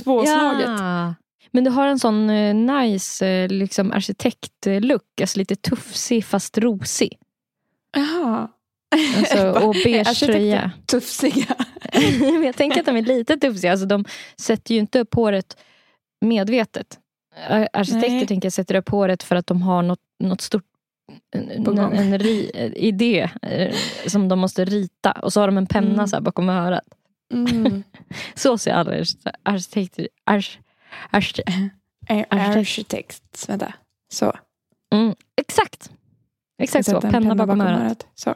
tvåslaget. 0.03 0.67
Ja. 0.67 1.15
Men 1.51 1.63
du 1.63 1.69
har 1.69 1.87
en 1.87 1.99
sån 1.99 2.29
eh, 2.29 2.55
nice 2.55 3.27
eh, 3.27 3.49
liksom 3.49 3.91
arkitektlook. 3.91 5.21
Alltså 5.21 5.39
lite 5.39 5.55
tufsig 5.55 6.25
fast 6.25 6.57
rosig. 6.57 7.17
Jaha. 7.97 8.47
Alltså, 9.17 9.51
och 9.67 9.75
beige 9.83 10.19
tröja. 10.19 10.71
Tufsiga. 10.85 11.55
Jag 12.45 12.55
tänker 12.55 12.79
att 12.79 12.85
de 12.85 12.97
är 12.97 13.01
lite 13.01 13.37
tufsiga. 13.37 13.71
Alltså, 13.71 13.85
de 13.85 14.05
sätter 14.37 14.73
ju 14.73 14.79
inte 14.79 14.99
upp 14.99 15.13
håret 15.13 15.57
medvetet. 16.21 16.99
Ar- 17.49 17.69
Arkitekter 17.73 18.09
Nej. 18.09 18.27
tänker 18.27 18.45
jag 18.45 18.53
sätter 18.53 18.75
upp 18.75 18.89
håret 18.89 19.23
för 19.23 19.35
att 19.35 19.47
de 19.47 19.61
har 19.61 19.81
något, 19.81 19.99
något 20.23 20.41
stort 20.41 20.68
en, 21.31 21.79
en 21.79 22.17
ri, 22.19 22.51
idé 22.75 23.29
eh, 23.41 23.75
som 24.07 24.27
de 24.27 24.39
måste 24.39 24.65
rita. 24.65 25.11
Och 25.11 25.33
så 25.33 25.39
har 25.39 25.47
de 25.47 25.57
en 25.57 25.67
penna 25.67 25.93
Mm. 25.93 26.07
så 26.07 26.21
bakom 26.21 26.49
örat. 26.49 26.83
Mm. 27.33 27.83
Så 28.35 28.57
ser 28.57 28.71
alla 28.71 28.91
arkitekter 29.43 30.07
ars, 30.25 30.59
ars, 31.11 31.33
Ar- 32.09 32.25
Arkitekt. 32.29 33.45
Vänta. 33.49 33.73
Så. 34.11 34.33
mm, 34.93 35.15
Exakt. 35.41 35.91
Exakt 36.61 36.85
så. 36.85 36.95
En 36.95 37.11
Penna, 37.11 37.35
bakom, 37.35 37.61
örat. 37.61 38.07
Så. 38.15 38.35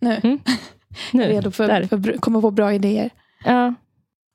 Nu. 0.00 0.20
Mm. 0.22 0.38
Nu, 1.12 1.22
Redo 1.22 1.50
för, 1.50 1.68
där. 1.68 1.82
för 1.84 2.14
att 2.14 2.20
komma 2.20 2.40
på 2.40 2.50
bra 2.50 2.72
idéer. 2.72 3.10
Ja, 3.44 3.74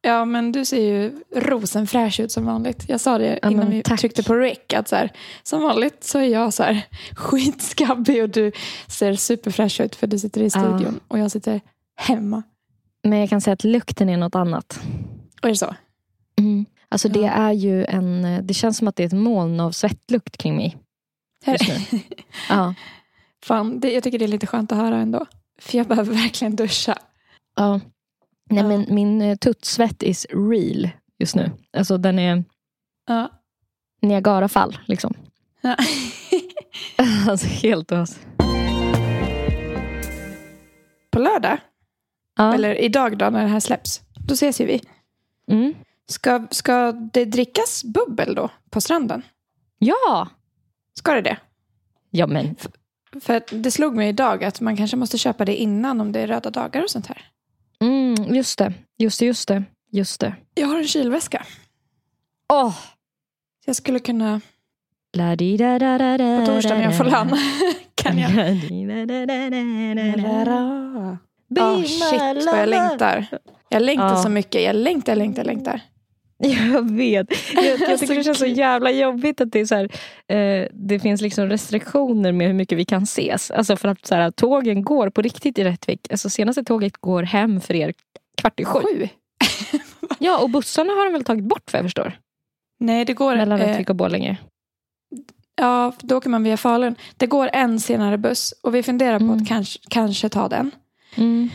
Ja, 0.06 0.26
men 0.26 0.52
du 0.52 0.66
ser 0.66 0.82
ju 0.82 1.24
rosenfräsch 1.36 2.20
ut 2.20 2.32
som 2.32 2.46
vanligt. 2.46 2.86
Jag 2.88 3.00
sa 3.02 3.18
det 3.18 3.40
Ja, 3.42 3.52
innan 3.52 3.70
vi 3.70 3.84
tack. 3.84 4.00
tryckte 4.00 4.24
på 4.24 4.36
rec. 4.36 4.58
Att 4.76 4.88
så 4.88 4.96
här, 4.96 5.12
som 5.44 5.62
vanligt 5.62 6.04
så 6.04 6.20
är 6.20 6.24
jag 6.28 6.54
så 6.54 6.64
här 6.64 6.82
skitskabbig 7.16 8.24
och 8.24 8.30
du 8.30 8.52
ser 8.88 9.14
superfräsch 9.16 9.82
ut 9.82 9.96
för 9.96 10.08
du 10.08 10.20
sitter 10.20 10.42
i 10.42 10.44
Ja. 10.44 10.50
studion 10.50 11.00
och 11.08 11.20
jag 11.20 11.32
sitter 11.32 11.62
hemma. 11.96 12.44
men 13.04 13.20
jag 13.20 13.30
kan 13.30 13.42
säga 13.42 13.54
att 13.54 13.64
lukten 13.64 14.10
är 14.10 14.18
något 14.18 14.36
annat. 14.36 14.80
Och 15.42 15.46
är 15.46 15.50
det 15.50 15.56
så? 15.58 15.76
Mm. 16.40 16.66
Alltså 16.90 17.10
det 17.10 17.20
Ja. 17.20 17.32
är 17.32 17.52
ju 17.52 17.86
en, 17.86 18.40
det 18.48 18.54
känns 18.54 18.78
som 18.78 18.88
att 18.88 18.96
det 18.96 19.04
är 19.04 19.08
ett 19.08 19.14
moln 19.14 19.60
av 19.60 19.72
svettlukt 19.72 20.38
kring 20.38 20.56
mig. 20.56 20.78
Just 21.46 21.92
nu. 21.92 22.00
Ja. 22.50 22.74
Fan, 23.46 23.80
det, 23.80 23.92
jag 23.94 24.04
tycker 24.04 24.20
det 24.20 24.26
är 24.26 24.28
lite 24.28 24.48
skönt 24.48 24.72
att 24.72 24.78
höra 24.78 24.98
ändå. 24.98 25.26
För 25.62 25.78
jag 25.78 25.88
behöver 25.88 26.14
verkligen 26.14 26.56
duscha. 26.56 26.98
ja. 27.56 27.80
Nej 28.50 28.62
Ja. 28.64 28.68
men 28.68 28.86
min 28.90 29.22
eh, 29.22 29.36
tuttsvett 29.38 30.04
is 30.04 30.26
real 30.30 30.90
just 31.20 31.36
nu. 31.36 31.52
Alltså 31.78 31.98
den 31.98 32.20
är 32.20 32.44
Ja. 33.08 33.30
Niagarafall 34.02 34.78
liksom. 34.86 35.14
Ja. 35.62 35.76
alltså 37.30 37.48
helt 37.48 37.92
ös. 37.92 38.20
På 41.12 41.20
lördag, 41.20 41.58
Ja. 42.38 42.54
eller 42.54 42.76
idag 42.76 43.18
då 43.18 43.30
när 43.30 43.42
det 43.44 43.48
här 43.50 43.60
släpps, 43.60 44.02
då 44.28 44.34
ses 44.34 44.62
ju 44.62 44.66
vi. 44.66 44.82
Mm. 45.52 45.74
Ska, 46.08 46.48
ska 46.52 46.92
det 46.92 47.26
drickas 47.26 47.84
bubbel 47.84 48.36
då 48.36 48.50
på 48.70 48.82
stranden? 48.82 49.22
Ja! 49.80 50.28
Ska 50.94 51.14
det 51.14 51.22
det? 51.22 51.38
Ja 52.10 52.28
men 52.28 52.56
För 53.22 53.34
att 53.38 53.50
det 53.52 53.72
slog 53.72 53.96
mig 53.96 54.10
idag 54.10 54.44
att 54.44 54.62
man 54.62 54.78
kanske 54.78 54.98
måste 54.98 55.18
köpa 55.18 55.46
det 55.46 55.56
innan 55.56 56.02
om 56.02 56.12
det 56.12 56.20
är 56.20 56.28
röda 56.28 56.50
dagar 56.50 56.84
och 56.84 56.90
sånt 56.90 57.08
här. 57.08 57.26
Mm, 58.18 58.36
just 58.36 58.58
det. 58.60 58.74
Just 58.98 59.20
det, 59.20 59.26
just 59.26 59.48
det. 59.48 59.64
Just 59.92 60.20
det. 60.22 60.36
Jag 60.54 60.68
har 60.68 60.78
en 60.78 60.88
kylväska. 60.88 61.46
Åh! 62.54 62.76
Jag 63.66 63.76
skulle 63.76 64.00
kunna, 64.00 64.42
La 65.14 65.36
di 65.36 65.58
da 65.58 65.80
da 65.80 65.98
da 65.98 66.18
da 66.18 66.40
på 66.40 66.46
torsdag 66.46 66.76
när 66.76 66.84
jag 66.84 66.98
får 66.98 67.04
lön, 67.06 67.30
kan 67.96 68.18
jag. 68.20 68.32
La 68.36 68.44
di 68.44 68.86
da 68.88 69.06
da 69.06 69.26
da 69.26 69.50
da 69.50 70.06
da 70.06 70.46
da. 70.46 71.18
Ja, 71.56 71.78
Be 71.80 71.88
shit 71.88 72.46
vad 72.52 72.60
jag 72.60 72.70
längtar. 72.70 73.26
Jag 73.70 73.82
längtar 73.82 74.10
Ja. 74.10 74.24
så 74.24 74.30
mycket. 74.30 74.62
Jag 74.64 74.76
längtar, 74.76 75.16
längtar, 75.16 75.44
längtar. 75.44 75.82
Jag 76.74 76.92
vet. 76.92 77.28
Jag, 77.56 77.66
jag 77.66 77.80
tycker 77.80 77.98
Så 78.08 78.14
det 78.14 78.24
känns 78.24 78.40
så 78.40 78.46
jävla 78.46 78.92
jobbigt 78.92 79.42
att 79.42 79.52
det 79.52 79.60
är 79.60 79.66
så 79.66 79.76
här, 79.76 79.90
eh, 80.28 80.68
det 80.74 81.00
finns 81.00 81.22
liksom 81.22 81.50
restriktioner 81.50 82.32
med 82.32 82.48
hur 82.48 82.54
mycket 82.54 82.78
vi 82.78 82.86
kan 82.86 83.04
ses. 83.04 83.52
Alltså 83.52 83.76
för 83.76 83.88
att 83.88 84.06
så 84.06 84.16
här, 84.16 84.32
tågen 84.32 84.84
går 84.84 85.10
på 85.10 85.22
riktigt 85.22 85.60
i 85.60 85.64
Rättvik. 85.64 86.08
Alltså 86.12 86.30
senaste 86.30 86.64
tåget 86.64 86.98
går 86.98 87.24
hem 87.24 87.62
för 87.62 87.74
er 87.74 87.94
kvart 88.42 88.60
i 88.60 88.66
sju. 88.66 88.80
Sju? 88.82 89.08
Ja, 90.20 90.40
och 90.44 90.50
bussarna 90.50 90.94
har 90.94 91.06
de 91.06 91.14
väl 91.14 91.24
tagit 91.24 91.44
bort 91.44 91.74
vad 91.74 91.80
jag 91.80 91.86
förstår. 91.86 92.14
Nej, 92.80 93.06
det 93.06 93.14
går... 93.14 93.36
Mellan 93.36 93.62
eh, 93.62 93.68
Rättvik 93.68 93.90
och 93.90 93.96
Borlänge. 93.96 94.38
ja, 95.56 95.94
då 96.00 96.18
åker 96.18 96.30
man 96.30 96.44
via 96.44 96.58
Falun. 96.58 96.96
Det 97.18 97.28
går 97.28 97.50
en 97.54 97.80
senare 97.80 98.18
buss 98.18 98.54
och 98.62 98.76
vi 98.76 98.84
funderar 98.84 99.20
på 99.20 99.26
Mm. 99.26 99.38
att 99.42 99.48
kanske, 99.48 99.80
kanske 99.90 100.30
ta 100.30 100.48
den. 100.48 100.72
Mm. 101.16 101.50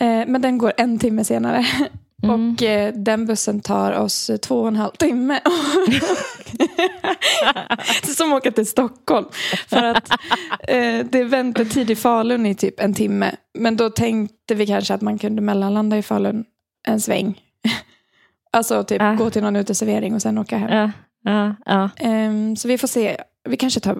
Eh, 0.00 0.24
men 0.26 0.42
den 0.42 0.58
går 0.58 0.72
en 0.76 0.98
timme 0.98 1.24
senare. 1.24 1.66
Mm. 2.22 2.52
Och 2.52 2.62
eh, 2.62 2.94
den 2.94 3.26
bussen 3.26 3.60
tar 3.60 3.92
oss 3.92 4.30
två 4.42 4.60
och 4.60 4.68
en 4.68 4.76
halv 4.76 4.90
timme. 4.92 5.40
Som 8.16 8.32
åker 8.32 8.50
till 8.50 8.66
Stockholm. 8.66 9.26
För 9.68 9.82
att 9.84 10.10
eh, 10.68 11.06
det 11.10 11.18
är 11.18 11.24
väntetid 11.24 11.90
i 11.90 11.96
Falun 11.96 12.46
i 12.46 12.54
typ 12.54 12.80
en 12.80 12.94
timme. 12.94 13.34
Men 13.58 13.76
då 13.76 13.90
tänkte 13.90 14.54
vi 14.54 14.66
kanske 14.66 14.94
att 14.94 15.00
man 15.00 15.18
kunde 15.18 15.42
mellanlanda 15.42 15.98
i 15.98 16.02
Falun 16.02 16.44
en 16.88 17.00
sväng. 17.00 17.40
Alltså 18.50 18.84
typ 18.84 19.02
Ah. 19.02 19.14
gå 19.14 19.30
till 19.30 19.42
någon 19.42 19.56
uteservering 19.56 20.14
och 20.14 20.22
sen 20.22 20.38
åka 20.38 20.58
hem. 20.58 20.90
Ja, 21.24 21.54
ja. 21.64 21.90
Ehm, 21.96 22.56
så 22.56 22.68
vi 22.68 22.78
får 22.78 22.88
se. 22.88 23.16
Vi 23.48 23.56
kanske 23.56 23.80
tar... 23.80 23.96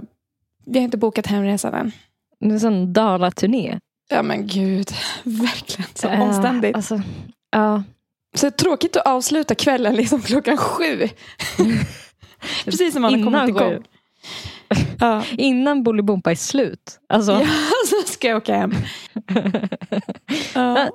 Vi 0.66 0.78
har 0.78 0.84
inte 0.84 0.96
bokat 0.98 1.26
hemresan 1.26 1.74
än. 1.74 1.92
Det 2.40 2.46
är 2.46 2.50
en 2.50 2.60
sån 2.60 2.92
Dala-turné. 2.92 3.78
Ja 4.10 4.22
men 4.22 4.46
gud, 4.46 4.90
verkligen 5.22 5.90
så 5.94 6.08
omständigt. 6.08 6.76
Alltså, 6.76 7.00
ja. 7.50 7.82
Så 8.38 8.50
tråkigt 8.50 8.96
att 8.96 9.06
avsluta 9.06 9.54
kvällen 9.54 9.94
liksom 9.96 10.22
klockan 10.22 10.56
sju. 10.56 11.08
Precis 12.64 12.92
som 12.92 13.02
man 13.02 13.12
har 13.12 13.18
Innan 13.18 13.46
kommit 13.46 13.58
sju. 13.62 13.66
igång. 13.72 13.84
Ja. 15.00 15.24
Innan 15.38 15.82
Bolibompa 15.82 16.30
är 16.30 16.34
slut. 16.34 17.00
Alltså, 17.08 17.32
ja, 17.32 17.46
så 17.86 18.12
ska 18.12 18.28
jag 18.28 18.36
åka 18.36 18.54
hem. 18.56 18.74
Ja. 20.54 20.88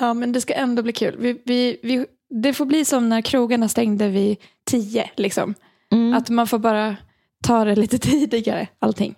ja, 0.00 0.14
men 0.14 0.32
det 0.32 0.40
ska 0.40 0.54
ändå 0.54 0.82
bli 0.82 0.92
kul. 0.92 1.16
Vi, 1.18 1.42
vi, 1.44 1.80
vi, 1.82 2.06
det 2.42 2.52
får 2.54 2.66
bli 2.66 2.84
som 2.84 3.08
när 3.08 3.20
krogarna 3.20 3.68
stängde 3.68 4.08
vid 4.08 4.36
tio. 4.70 5.10
Liksom. 5.16 5.54
mm, 5.92 6.14
Att 6.14 6.30
man 6.30 6.46
får 6.46 6.58
bara 6.58 6.96
ta 7.42 7.64
det 7.64 7.76
lite 7.76 7.98
tidigare, 7.98 8.68
allting. 8.78 9.14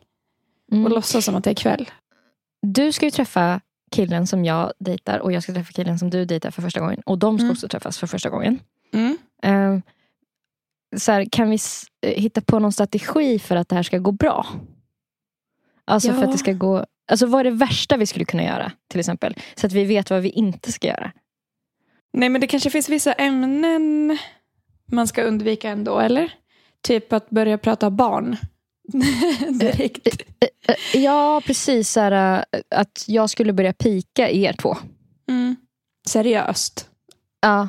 mm. 0.72 0.84
Och 0.84 0.90
låtsas 0.90 1.24
som 1.24 1.34
att 1.34 1.44
det 1.44 1.50
är 1.50 1.54
kväll. 1.54 1.90
Du 2.62 2.92
ska 2.92 3.04
ju 3.06 3.10
träffa 3.10 3.60
killen 3.90 4.26
som 4.26 4.44
jag 4.44 4.72
dejtar 4.78 5.18
och 5.18 5.32
jag 5.32 5.42
ska 5.42 5.52
träffa 5.54 5.72
killen 5.72 5.98
som 5.98 6.10
du 6.10 6.24
dejtar 6.24 6.50
för 6.50 6.62
första 6.62 6.80
gången. 6.80 7.00
Och 7.06 7.18
de 7.18 7.38
ska 7.38 7.44
Mm. 7.44 7.52
också 7.52 7.68
träffas 7.68 7.98
för 7.98 8.06
första 8.06 8.30
gången. 8.30 8.58
Mm. 8.92 9.18
Eh, 9.42 9.80
så 10.98 11.12
här, 11.12 11.24
kan 11.32 11.50
vi 11.50 11.58
eh, 12.00 12.10
hitta 12.22 12.40
på 12.40 12.58
någon 12.58 12.72
strategi 12.72 13.38
för 13.38 13.56
att 13.56 13.68
det 13.68 13.74
här 13.76 13.82
ska 13.82 13.98
gå 13.98 14.12
bra? 14.12 14.46
Alltså 15.84 16.12
för 16.12 16.18
Ja. 16.20 16.24
att 16.26 16.32
det 16.32 16.38
ska 16.38 16.52
gå... 16.52 16.86
Alltså 17.08 17.26
vad 17.26 17.40
är 17.40 17.44
det 17.44 17.50
värsta 17.56 17.96
vi 17.96 18.06
skulle 18.06 18.24
kunna 18.24 18.44
göra 18.44 18.72
till 18.88 19.00
exempel? 19.00 19.36
Så 19.54 19.66
att 19.66 19.72
vi 19.72 19.84
vet 19.84 20.10
vad 20.10 20.22
vi 20.22 20.28
inte 20.30 20.72
ska 20.72 20.86
göra. 20.88 21.12
Nej, 22.12 22.28
men 22.28 22.40
det 22.40 22.46
kanske 22.46 22.70
finns 22.70 22.88
vissa 22.88 23.12
ämnen 23.12 24.18
man 24.92 25.06
ska 25.06 25.22
undvika 25.22 25.70
ändå, 25.70 25.98
eller? 25.98 26.32
Typ 26.82 27.12
att 27.12 27.30
börja 27.30 27.58
prata 27.58 27.90
barn. 27.90 28.36
Direkt. 29.50 30.22
Ja, 30.94 31.42
precis. 31.46 31.90
Så 31.90 32.00
här, 32.00 32.44
att 32.70 33.04
jag 33.06 33.30
skulle 33.30 33.52
börja 33.52 33.72
pika 33.72 34.30
er 34.30 34.52
två. 34.52 34.76
Mm. 35.28 35.56
Seriöst. 36.08 36.88
Ja, 37.40 37.68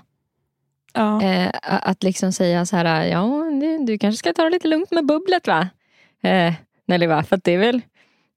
Ja. 0.94 1.22
eh, 1.24 1.52
att 1.64 2.04
liksom 2.04 2.34
säga 2.34 2.66
så 2.66 2.76
här, 2.78 3.06
ja, 3.06 3.44
du, 3.62 3.86
du 3.86 3.98
kanske 3.98 4.18
ska 4.18 4.34
ta 4.34 4.44
det 4.44 4.50
lite 4.50 4.68
lugnt 4.68 4.92
med 4.92 5.06
bubblet 5.06 5.48
va? 5.48 5.70
Eh, 6.24 6.54
Nelly 6.88 7.08
va? 7.08 7.24
För 7.24 7.36
att 7.36 7.44
det 7.44 7.52
är 7.52 7.58
väl, 7.58 7.82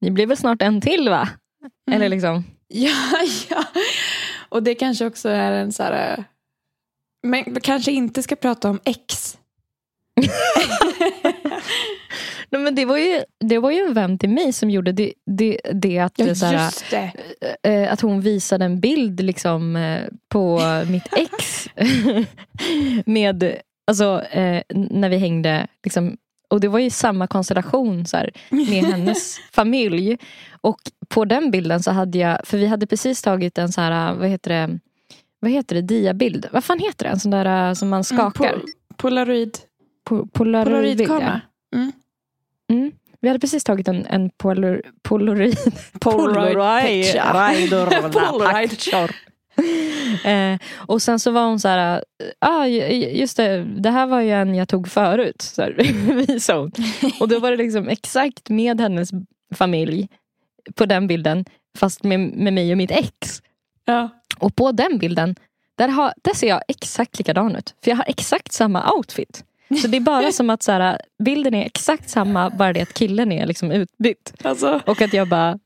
ni 0.01 0.11
blir 0.11 0.27
väl 0.27 0.37
snart 0.37 0.63
en 0.63 0.81
till 0.81 1.09
va? 1.09 1.29
Mm. 1.89 1.97
Eller 1.97 2.09
liksom, 2.09 2.45
Ja, 2.69 2.93
ja. 3.51 3.65
Och 4.49 4.63
det 4.63 4.75
kanske 4.75 5.07
också 5.07 5.29
är 5.29 5.53
en 5.53 5.73
så 5.73 5.83
här... 5.83 6.19
eh, 6.19 6.25
Men 7.23 7.61
kanske 7.61 7.93
inte 7.93 8.23
ska 8.23 8.37
prata 8.37 8.71
om 8.71 8.81
ex. 8.85 9.39
Nej, 12.53 12.63
men 12.63 12.75
det, 12.75 12.85
var 12.85 12.99
ju, 12.99 13.23
det 13.41 13.59
var 13.59 13.71
ju 13.71 13.79
en 13.79 13.95
vän 13.95 14.19
till 14.19 14.29
mig 14.29 14.53
som 14.53 14.71
gjorde 14.71 14.93
det, 14.93 15.13
det, 15.27 15.61
det 15.73 15.99
att, 15.99 16.13
Ja, 16.17 16.35
så 16.35 16.47
här, 16.47 16.65
just 16.65 16.85
det. 16.91 17.13
eh, 17.63 17.93
att 17.93 18.01
hon 18.01 18.21
visade 18.21 18.65
en 18.65 18.81
bild 18.81 19.21
liksom, 19.21 19.77
eh, 19.77 20.03
på 20.29 20.61
mitt 20.91 21.09
ex. 21.17 21.69
med, 23.07 23.57
alltså, 23.87 24.23
eh, 24.31 24.63
när 24.75 25.09
vi 25.09 25.17
hängde. 25.17 25.67
Liksom, 25.85 26.17
och 26.49 26.61
det 26.61 26.69
var 26.69 26.79
ju 26.79 26.91
samma 26.91 27.27
konstellation 27.27 28.07
så 28.07 28.17
här, 28.17 28.31
med 28.51 28.85
hennes 28.85 29.39
familj. 29.53 30.19
Och 30.61 30.81
på 31.09 31.25
den 31.25 31.51
bilden 31.51 31.83
så 31.83 31.91
hade 31.91 32.19
jag, 32.19 32.39
för 32.45 32.59
vi 32.59 32.67
hade 32.67 32.87
precis 32.87 33.23
tagit 33.23 33.59
en 33.59 33.73
så 33.73 33.81
här, 33.81 34.15
vad 34.15 34.29
heter 34.29 34.51
det, 34.51 34.79
vad 35.41 35.51
heter 35.51 35.75
det, 35.77 35.83
diabild. 35.83 36.49
Vad 36.53 36.65
fan 36.65 36.79
heter 36.79 37.05
det? 37.05 37.11
En 37.11 37.21
sån 37.21 37.31
där 37.31 37.69
eh, 37.69 37.75
som 37.75 37.89
man 37.89 38.05
skakar. 38.05 38.45
Mm, 38.53 38.61
po- 38.61 38.67
Polaroid. 38.97 39.59
Po- 40.09 40.29
Polaroidbild, 40.33 41.09
Polaroidkamera. 41.09 41.41
Mm. 41.75 41.93
Mm. 42.71 42.93
Vi 43.21 43.29
hade 43.29 43.41
precis 43.41 43.65
tagit 43.65 43.89
en, 43.89 44.07
en 44.07 44.31
polor, 44.31 44.83
polaroid. 45.03 45.59
Polaroid. 46.01 47.07
Polaroid. 48.13 48.73
eh, 50.25 50.59
och 50.77 51.03
sen 51.03 51.19
så 51.21 51.31
var 51.31 51.45
hon 51.45 51.61
så 51.61 51.69
här, 51.69 52.05
ah, 52.39 52.67
just 52.67 53.37
det, 53.37 53.65
det 53.65 53.91
här 53.91 54.07
var 54.07 54.21
ju 54.21 54.31
en 54.31 54.55
jag 54.55 54.69
tog 54.69 54.89
förut. 54.89 55.43
Så 55.43 55.63
här, 55.63 56.53
hon. 56.59 56.73
Och 57.21 57.29
då 57.29 57.39
var 57.39 57.51
det 57.51 57.57
liksom 57.57 57.89
exakt 57.89 58.49
med 58.49 58.81
hennes 58.81 59.11
familj 59.55 60.09
på 60.75 60.87
den 60.87 61.07
bilden. 61.07 61.45
Fast 61.79 62.05
med, 62.05 62.21
med 62.21 62.53
mig 62.53 62.73
och 62.73 62.79
mitt 62.79 62.91
ex. 62.91 63.43
Ja. 63.85 64.09
Och 64.39 64.57
på 64.57 64.73
den 64.73 64.99
bilden, 64.99 65.37
där, 65.75 65.89
har, 65.89 66.13
där 66.23 66.35
ser 66.35 66.49
jag 66.49 66.63
exakt 66.69 67.19
likadan 67.19 67.57
ut. 67.57 67.75
För 67.85 67.91
jag 67.91 67.97
har 67.97 68.05
exakt 68.09 68.53
samma 68.53 68.93
outfit. 68.93 69.45
Så 69.83 69.89
det 69.89 69.97
är 69.97 70.01
bara 70.01 70.33
som 70.33 70.51
att 70.51 70.63
så 70.63 70.73
här, 70.73 71.01
bilden 71.25 71.55
är 71.55 71.65
exakt 71.67 72.09
samma, 72.11 72.51
bara 72.51 72.73
det 72.73 72.81
att 72.83 72.95
killen 72.95 73.33
är 73.33 73.47
liksom 73.47 73.73
utbytt. 73.73 74.33
Alltså, 74.43 74.81
Och 74.87 75.03
att 75.03 75.13
jag 75.13 75.29
bara, 75.29 75.59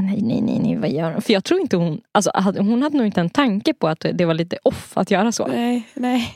nej, 0.00 0.22
nej, 0.22 0.40
nej, 0.40 0.58
nej 0.58 0.76
vad 0.76 0.90
gör 0.90 1.12
hon? 1.12 1.22
För 1.22 1.32
jag 1.32 1.44
tror 1.44 1.60
inte 1.60 1.76
hon, 1.76 2.00
alltså, 2.12 2.30
hon 2.58 2.82
hade 2.82 2.96
nog 2.96 3.06
inte 3.06 3.20
en 3.20 3.30
tanke 3.30 3.74
på 3.74 3.88
att 3.88 4.06
det 4.12 4.24
var 4.24 4.34
lite 4.34 4.58
off 4.62 4.92
att 4.96 5.10
göra 5.10 5.32
så. 5.32 5.46
nej, 5.46 5.88
nej. 5.94 6.34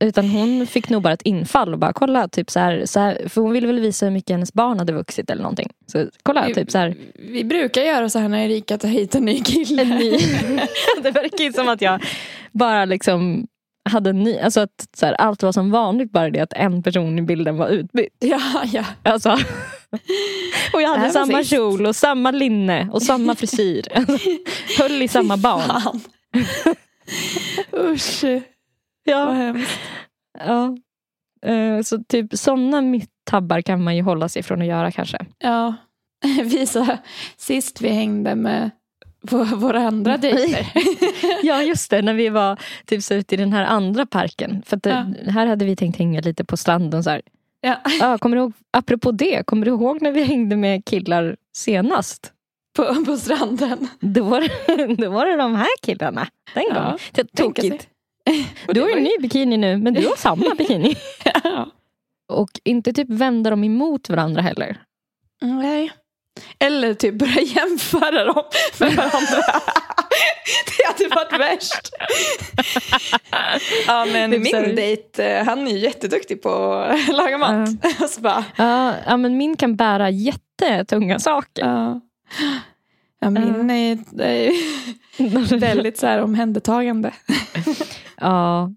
Utan 0.00 0.28
hon 0.28 0.66
fick 0.66 0.88
nog 0.88 1.02
bara 1.02 1.12
ett 1.12 1.22
infall 1.22 1.72
och 1.72 1.78
bara 1.78 1.92
kolla, 1.92 2.28
typ 2.28 2.50
så 2.50 2.60
här, 2.60 2.86
så 2.86 3.00
här, 3.00 3.28
för 3.28 3.40
hon 3.40 3.52
ville 3.52 3.66
väl 3.66 3.80
visa 3.80 4.06
hur 4.06 4.12
mycket 4.12 4.30
hennes 4.30 4.52
barn 4.52 4.78
hade 4.78 4.92
vuxit 4.92 5.30
eller 5.30 5.42
någonting. 5.42 5.70
Så 5.86 6.06
kolla, 6.22 6.46
typ 6.54 6.70
så 6.70 6.78
här, 6.78 6.94
Vi 7.14 7.44
brukar 7.44 7.82
göra 7.82 8.08
så 8.08 8.18
här 8.18 8.28
när 8.28 8.38
Erika 8.38 8.78
tar 8.78 8.88
hit 8.88 9.14
en 9.14 9.24
ny 9.24 9.40
kille. 9.40 9.82
en 9.82 9.88
ny. 9.88 10.10
det 11.02 11.10
verkar 11.10 11.44
ju 11.44 11.52
som 11.52 11.68
att 11.68 11.82
jag 11.82 12.02
bara 12.52 12.84
liksom 12.84 13.46
hade 13.88 14.10
en 14.10 14.22
ny, 14.22 14.38
alltså 14.38 14.60
att 14.60 14.88
så 14.96 15.06
här, 15.06 15.12
allt 15.12 15.42
var 15.42 15.52
som 15.52 15.70
vanligt 15.70 16.12
bara 16.12 16.30
det 16.30 16.40
att 16.40 16.52
en 16.52 16.82
person 16.82 17.18
i 17.18 17.22
bilden 17.22 17.56
var 17.56 17.68
utbytt. 17.68 18.14
Ja, 18.20 18.40
ja. 18.72 18.84
Alltså. 19.02 19.30
Och 20.72 20.82
jag 20.82 20.88
hade 20.96 21.10
samma 21.10 21.38
visst. 21.38 21.50
kjol 21.50 21.86
och 21.86 21.96
samma 21.96 22.30
linne 22.30 22.88
och 22.92 23.02
samma 23.02 23.34
frisyr. 23.34 23.82
Höll 24.82 25.02
i 25.02 25.08
samma 25.08 25.36
barn. 25.36 26.00
Usch, 27.72 28.24
vad 28.24 28.42
Ja. 29.04 29.30
hemskt. 29.30 29.78
Ja. 30.46 30.76
Eh, 31.50 31.82
Så 31.82 31.98
typ 32.08 32.38
sådana 32.38 33.00
tabbar 33.30 33.60
kan 33.60 33.82
man 33.84 33.96
ju 33.96 34.02
hålla 34.02 34.28
sig 34.28 34.42
från 34.42 34.60
att 34.62 34.66
göra 34.68 34.90
kanske. 34.92 35.18
Ja. 35.38 35.74
Vi 36.44 36.66
sa, 36.66 36.96
sist 37.36 37.80
vi 37.80 37.88
hängde 37.88 38.34
med 38.34 38.70
på 39.26 39.44
våra 39.44 39.80
andra 39.80 40.16
dejter. 40.16 40.66
Ja 41.42 41.62
just 41.62 41.90
det, 41.90 42.02
när 42.02 42.14
vi 42.14 42.28
var 42.28 42.58
typ 42.86 43.02
så 43.02 43.14
ute 43.14 43.34
i 43.34 43.38
den 43.38 43.52
här 43.52 43.64
andra 43.64 44.06
parken. 44.06 44.62
För 44.66 44.76
att 44.76 44.82
det, 44.82 45.14
här 45.28 45.46
hade 45.46 45.64
vi 45.64 45.76
tänkt 45.76 45.98
hänga 45.98 46.20
lite 46.20 46.44
på 46.44 46.56
stranden. 46.56 47.04
Så 47.04 47.10
här. 47.10 47.22
ja. 47.60 47.76
Ja, 48.00 48.18
kommer 48.18 48.36
du 48.36 48.42
ihåg, 48.42 48.52
apropå 48.70 49.12
det, 49.12 49.46
kommer 49.46 49.66
du 49.66 49.70
ihåg 49.72 50.02
när 50.02 50.12
vi 50.12 50.22
hängde 50.24 50.56
med 50.56 50.84
killar 50.84 51.36
senast? 51.56 52.32
På, 52.76 53.04
på 53.04 53.16
stranden. 53.16 53.88
Då 54.00 54.22
var, 54.22 54.40
det, 54.40 54.94
då 55.02 55.10
var 55.10 55.26
det 55.26 55.36
de 55.36 55.54
här 55.54 55.68
killarna. 55.82 56.28
Den 56.54 56.64
gången. 56.64 56.98
Ja, 57.14 57.24
tänka 57.34 57.62
sig. 57.62 57.70
tokigt. 57.70 57.88
Du 58.68 58.80
har 58.80 58.88
ju 58.88 58.94
en 58.96 59.02
ny 59.02 59.10
bikini 59.20 59.56
nu, 59.56 59.76
men 59.76 59.94
du 59.94 60.06
har 60.06 60.16
samma 60.18 60.54
bikini. 60.58 60.96
Ja. 61.44 61.68
Och 62.28 62.50
inte 62.64 62.92
typ 62.92 63.08
vända 63.10 63.50
dem 63.50 63.64
emot 63.64 64.08
varandra 64.08 64.42
heller. 64.42 64.76
Nej. 65.40 65.90
Eller 66.58 66.94
typ 66.94 67.14
börja 67.14 67.40
jämföra 67.42 68.24
dem 68.24 68.44
med 68.80 68.94
varandra. 68.96 69.42
det 70.66 70.86
hade 70.86 71.14
varit 71.14 71.40
värst. 71.40 71.90
ja 73.86 74.06
men 74.12 74.30
min 74.30 74.74
dejt, 74.76 75.24
eh, 75.38 75.44
han 75.44 75.68
är 75.68 75.72
ju 75.72 75.78
jätteduktig 75.78 76.42
på 76.42 76.72
att 76.74 77.08
laga 77.08 77.38
mat. 77.38 77.68
Så 78.10 78.20
bara, 78.20 78.44
Ja, 78.56 78.94
ja, 79.06 79.16
men 79.16 79.36
min 79.36 79.56
kan 79.56 79.76
bära 79.76 80.10
jättetunga 80.10 81.18
saker. 81.18 81.64
ja. 81.66 82.00
Ja, 83.20 83.30
min 83.30 83.70
är, 83.70 83.98
är 84.22 85.58
väldigt 85.58 85.98
så 85.98 86.06
här 86.06 86.22
omhändertagande. 86.22 87.12
Ja. 88.20 88.70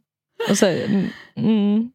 Och 0.50 0.58
så, 0.58 0.66
mm, 1.36 1.92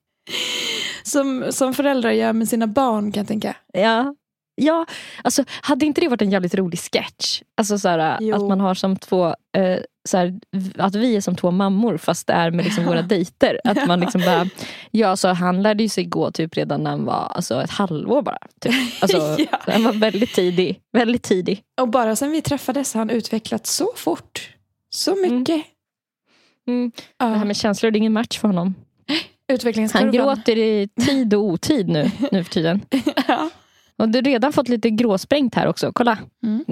Som, 1.02 1.44
som 1.50 1.74
föräldrar 1.74 2.10
gör 2.10 2.32
med 2.32 2.48
sina 2.48 2.66
barn 2.66 3.12
kan 3.12 3.20
jag 3.20 3.28
tänka. 3.28 3.56
ja. 3.72 4.14
Ja, 4.56 4.86
alltså 5.24 5.44
hade 5.60 5.86
inte 5.86 6.00
det 6.00 6.08
varit 6.08 6.22
en 6.22 6.30
jävligt 6.30 6.54
rolig 6.54 6.78
sketch? 6.78 7.42
Alltså 7.56 7.78
så 7.78 7.88
här, 7.88 7.98
att 8.34 8.48
man 8.48 8.60
har 8.60 8.74
som 8.74 8.96
två, 8.96 9.26
eh, 9.56 9.78
så 10.08 10.16
här, 10.16 10.40
att 10.78 10.94
vi 10.94 11.16
är 11.16 11.20
som 11.20 11.36
två 11.36 11.50
mammor 11.50 11.96
fast 11.96 12.26
det 12.26 12.32
är 12.32 12.50
med 12.50 12.64
liksom 12.64 12.84
våra 12.84 13.02
dejter. 13.12 13.60
Att 13.64 13.86
man 13.86 14.00
liksom 14.00 14.20
bara, 14.20 14.48
ja 14.90 15.16
så 15.16 15.28
han 15.28 15.62
lärde 15.62 15.82
ju 15.82 15.88
sig 15.88 16.04
gå 16.04 16.30
typ 16.30 16.56
redan 16.56 16.82
när 16.82 16.90
han 16.90 17.04
var 17.04 17.32
alltså, 17.34 17.62
ett 17.62 17.70
halvår 17.70 18.22
bara. 18.22 18.38
Typ. 18.60 18.72
Alltså, 19.00 19.16
Ja. 19.38 19.72
Han 19.72 19.84
var 19.84 19.92
väldigt 19.92 20.34
tidig. 20.34 20.80
Väldigt 20.92 21.22
tidig. 21.22 21.62
Och 21.80 21.88
bara 21.88 22.16
sen 22.16 22.30
vi 22.30 22.42
träffades 22.42 22.94
har 22.94 22.98
han 22.98 23.10
utvecklats 23.10 23.76
så 23.76 23.88
fort. 23.96 24.50
Så 24.90 25.14
mycket. 25.14 25.64
Mm. 26.68 26.92
Ja. 27.18 27.26
Det 27.26 27.38
här 27.38 27.44
med 27.44 27.56
känslor 27.56 27.90
det 27.90 27.96
är 27.96 28.00
ingen 28.00 28.12
match 28.12 28.38
för 28.38 28.48
honom. 28.48 28.74
Han 29.92 30.12
gråter 30.12 30.58
i 30.58 30.88
tid 31.06 31.34
och 31.34 31.42
otid 31.42 31.88
nu, 31.88 32.10
nu 32.32 32.44
för 32.44 32.52
tiden. 32.52 32.80
ja. 33.28 33.50
Och 33.98 34.08
du 34.08 34.18
har 34.18 34.22
redan 34.22 34.52
fått 34.52 34.68
lite 34.68 34.90
gråsprängt 34.90 35.54
här 35.54 35.66
också. 35.66 35.92
Kolla. 35.92 36.18
Mm. 36.42 36.64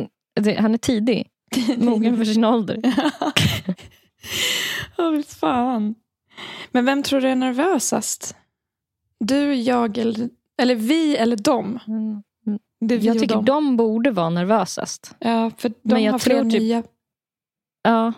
Han 0.58 0.74
är 0.74 0.78
tidig. 0.78 1.28
Mogen 1.78 2.16
för 2.16 2.24
sin 2.24 2.44
ålder. 2.44 2.80
Åh, 4.98 5.08
oh, 5.10 5.22
fan. 5.22 5.94
Men 6.72 6.84
vem 6.84 7.02
tror 7.02 7.20
du 7.20 7.28
är 7.28 7.34
nervösast? 7.36 8.36
Du, 9.20 9.54
jag 9.54 9.98
eller, 9.98 10.28
eller 10.62 10.74
vi 10.74 11.16
eller 11.16 11.36
dem? 11.36 11.78
Vi 12.80 12.96
Jag 12.96 13.18
tycker 13.20 13.34
dem. 13.34 13.44
de 13.44 13.76
borde 13.76 14.10
vara 14.10 14.30
nervösast. 14.30 15.14
Ja, 15.18 15.50
för 15.58 15.68
de 15.68 15.74
Men 15.82 16.12
har 16.12 16.18
fler 16.18 16.42
typ- 16.42 16.52
nya. 16.52 16.82
Ja. 17.82 18.12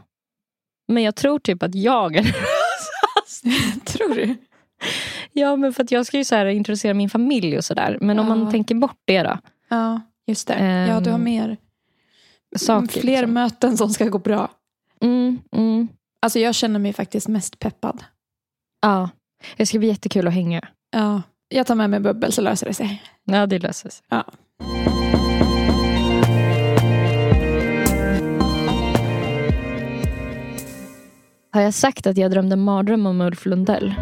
Men 0.89 1.03
jag 1.03 1.17
tror 1.17 1.39
typ 1.39 1.63
att 1.63 1.75
jag 1.75 2.17
är 2.17 2.23
nervösast. 2.23 3.45
tror 3.87 4.15
du? 4.15 4.37
Ja, 5.39 5.57
men 5.57 5.73
för 5.73 5.83
att 5.83 5.91
jag 5.91 6.07
ska 6.07 6.17
ju 6.19 6.25
så 6.25 6.35
här 6.35 6.47
introducera 6.47 6.95
min 6.95 7.11
familj 7.11 7.57
och 7.59 7.65
sådär. 7.65 7.99
Men 8.01 8.19
om 8.19 8.29
Ja. 8.29 8.35
man 8.35 8.51
tänker 8.51 8.75
bort 8.75 8.99
det 9.05 9.23
då. 9.23 9.39
Ja, 9.69 10.01
just 10.27 10.49
det. 10.49 10.87
ja, 10.89 11.01
du 11.01 11.11
har 11.11 11.19
Ehm, 11.19 11.25
mer. 11.25 11.57
Saker, 12.57 13.01
fler 13.01 13.13
liksom. 13.13 13.33
möten 13.33 13.77
som 13.77 13.91
ska 13.91 14.05
gå 14.09 14.19
bra. 14.19 14.51
Mm, 15.03 15.39
mm. 15.53 15.89
Alltså 16.21 16.39
jag 16.39 16.55
känner 16.55 16.79
mig 16.79 16.93
faktiskt 16.93 17.29
mest 17.29 17.59
peppad. 17.59 18.05
Ja. 18.83 19.11
Det 19.57 19.67
ska 19.67 19.79
bli 19.79 19.89
jättekul 19.89 20.27
att 20.29 20.35
hänga. 20.35 20.61
Ja. 20.91 21.23
Jag 21.49 21.67
tar 21.67 21.75
med 21.75 21.91
mig 21.91 22.01
bubbel 22.01 22.33
så 22.33 22.41
löser 22.43 22.67
det 22.67 22.75
sig. 22.75 23.03
Ja, 23.25 23.47
det 23.47 23.59
löser 23.59 23.91
sig. 23.91 24.03
Ja. 24.09 24.25
Har 31.53 31.61
jag 31.63 31.75
sagt 31.75 32.07
att 32.07 32.17
jag 32.17 32.31
drömde 32.31 32.57
mardröm 32.57 33.07
om 33.07 33.21
Ulf 33.21 33.47
Lundell? 33.47 33.95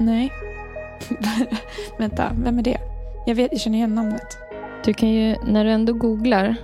Nej. 0.00 0.32
Vänta, 1.98 2.32
vem 2.42 2.58
är 2.58 2.62
det? 2.62 2.78
Jag, 3.26 3.34
vet, 3.34 3.52
jag 3.52 3.60
känner 3.60 3.78
igen 3.78 3.94
namnet. 3.94 4.38
Du 4.84 4.94
kan 4.94 5.08
ju, 5.08 5.36
när 5.46 5.64
du 5.64 5.70
ändå 5.70 5.92
googlar 5.92 6.56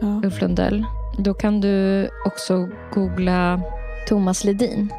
Ja. 0.00 0.20
Ulf 0.24 0.40
Lundell, 0.40 0.84
då 1.18 1.34
kan 1.34 1.60
du 1.60 2.08
också 2.26 2.68
googla 2.94 3.60
Thomas 4.08 4.44
Ledin. 4.44 4.92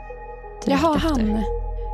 Jaha, 0.65 0.95
efter. 0.95 1.09
han. 1.09 1.43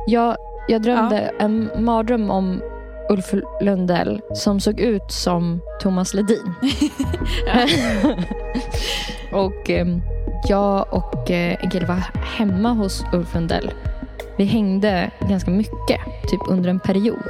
Jag, 0.06 0.36
jag 0.68 0.82
drömde 0.82 1.32
en 1.38 1.70
mardröm 1.78 2.30
om 2.30 2.62
Ulf 3.10 3.34
Lundell 3.60 4.20
som 4.34 4.60
såg 4.60 4.80
ut 4.80 5.12
som 5.12 5.60
Thomas 5.82 6.14
Ledin. 6.14 6.54
Ja. 7.46 7.66
och 9.32 9.70
eh, 9.70 9.86
jag 10.48 10.86
och 10.94 11.30
eh, 11.30 11.64
en 11.64 11.70
kille 11.70 11.86
var 11.86 12.02
hemma 12.38 12.72
hos 12.72 13.04
Ulf 13.12 13.34
Lundell. 13.34 13.70
Vi 14.40 14.46
hängde 14.46 15.10
ganska 15.28 15.50
mycket, 15.50 16.00
typ 16.30 16.40
under 16.48 16.70
en 16.70 16.80
period. 16.80 17.28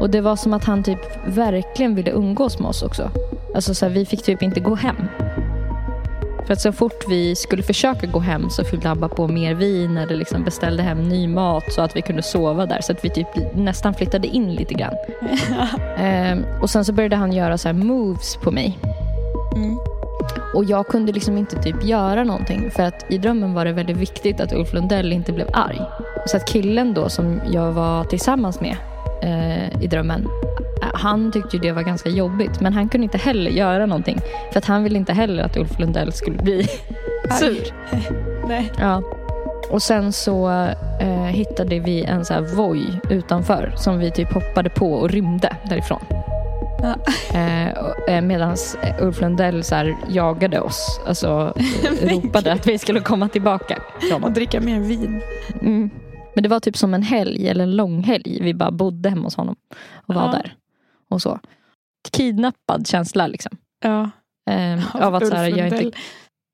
Och 0.00 0.10
det 0.10 0.20
var 0.20 0.36
som 0.36 0.54
att 0.54 0.64
han 0.64 0.82
typ 0.82 0.98
verkligen 1.26 1.94
ville 1.94 2.10
umgås 2.10 2.58
med 2.58 2.68
oss 2.68 2.82
också. 2.82 3.10
Alltså 3.54 3.74
så 3.74 3.86
här, 3.86 3.92
vi 3.92 4.06
fick 4.06 4.22
typ 4.22 4.42
inte 4.42 4.60
gå 4.60 4.74
hem. 4.74 4.96
För 6.46 6.52
att 6.52 6.60
så 6.60 6.72
fort 6.72 7.04
vi 7.08 7.36
skulle 7.36 7.62
försöka 7.62 8.06
gå 8.06 8.18
hem 8.18 8.50
så 8.50 8.64
fyllde 8.64 8.88
han 8.88 9.00
bara 9.00 9.08
på 9.08 9.28
mer 9.28 9.54
vin 9.54 9.96
eller 9.96 10.16
liksom 10.16 10.44
beställde 10.44 10.82
hem 10.82 11.08
ny 11.08 11.28
mat 11.28 11.72
så 11.72 11.82
att 11.82 11.96
vi 11.96 12.02
kunde 12.02 12.22
sova 12.22 12.66
där. 12.66 12.80
Så 12.80 12.92
att 12.92 13.04
vi 13.04 13.10
typ 13.10 13.28
nästan 13.54 13.94
flyttade 13.94 14.28
in 14.28 14.54
lite 14.54 14.74
grann. 14.74 14.94
Ehm, 15.96 16.44
och 16.62 16.70
sen 16.70 16.84
så 16.84 16.92
började 16.92 17.16
han 17.16 17.32
göra 17.32 17.58
så 17.58 17.68
här 17.68 17.74
moves 17.74 18.36
på 18.36 18.50
mig. 18.50 18.78
Mm. 19.56 19.78
Och 20.54 20.64
jag 20.64 20.86
kunde 20.86 21.12
liksom 21.12 21.38
inte 21.38 21.62
typ 21.62 21.84
göra 21.84 22.24
någonting 22.24 22.70
för 22.70 22.82
att 22.82 23.06
i 23.08 23.18
drömmen 23.18 23.54
var 23.54 23.64
det 23.64 23.72
väldigt 23.72 23.96
viktigt 23.96 24.40
att 24.40 24.52
Ulf 24.52 24.72
Lundell 24.72 25.12
inte 25.12 25.32
blev 25.32 25.48
arg. 25.52 25.80
Så 26.26 26.36
att 26.36 26.48
killen 26.48 26.94
då 26.94 27.08
som 27.08 27.40
jag 27.50 27.72
var 27.72 28.04
tillsammans 28.04 28.60
med 28.60 28.76
eh, 29.22 29.82
i 29.82 29.86
drömmen, 29.86 30.28
han 30.94 31.32
tyckte 31.32 31.58
det 31.58 31.72
var 31.72 31.82
ganska 31.82 32.08
jobbigt 32.08 32.60
men 32.60 32.72
han 32.72 32.88
kunde 32.88 33.04
inte 33.04 33.18
heller 33.18 33.50
göra 33.50 33.86
någonting 33.86 34.20
för 34.52 34.58
att 34.58 34.64
han 34.64 34.84
ville 34.84 34.98
inte 34.98 35.12
heller 35.12 35.42
att 35.42 35.56
Ulf 35.56 35.78
Lundell 35.78 36.12
skulle 36.12 36.38
bli 36.38 36.62
sur. 37.38 37.74
Nej. 38.48 38.72
Ja. 38.78 39.02
Och 39.70 39.82
sen 39.82 40.12
så 40.12 40.50
eh, 41.00 41.24
hittade 41.24 41.78
vi 41.78 42.04
en 42.04 42.24
så 42.24 42.34
här 42.34 42.40
voj 42.40 43.00
utanför 43.10 43.72
som 43.76 43.98
vi 43.98 44.10
typ 44.10 44.32
hoppade 44.32 44.70
på 44.70 44.92
och 44.92 45.10
rymde 45.10 45.56
därifrån. 45.68 46.00
Ja. 46.82 46.94
Eh, 47.34 47.68
eh, 48.08 48.22
Medan 48.22 48.56
Ulf 49.00 49.20
Lundell 49.20 49.64
så 49.64 49.74
här 49.74 49.96
jagade 50.08 50.60
oss. 50.60 51.00
Alltså 51.06 51.54
ropade 52.02 52.52
att 52.52 52.66
vi 52.66 52.78
skulle 52.78 53.00
komma 53.00 53.28
tillbaka. 53.28 53.78
Och 54.22 54.32
dricka 54.32 54.60
mer 54.60 54.80
vin. 54.80 55.20
Mm. 55.60 55.90
Men 56.34 56.42
det 56.42 56.48
var 56.48 56.60
typ 56.60 56.76
som 56.76 56.94
en 56.94 57.02
helg 57.02 57.48
eller 57.48 57.64
en 57.64 57.76
lång 57.76 58.02
helg. 58.02 58.38
Vi 58.42 58.54
bara 58.54 58.70
bodde 58.70 59.08
hemma 59.10 59.22
hos 59.22 59.36
honom 59.36 59.56
och 59.92 60.14
var 60.14 60.22
Ja. 60.26 60.32
där. 60.32 60.54
Och 61.08 61.22
så. 61.22 61.40
Kidnappad 62.12 62.86
känsla 62.86 63.26
liksom. 63.26 63.56
Ja. 63.82 64.10
Eh, 64.50 64.96
Av 64.96 65.02
av 65.02 65.14
att 65.14 65.28
så 65.28 65.34
här, 65.34 65.48
jag 65.58 65.66
inte 65.82 65.98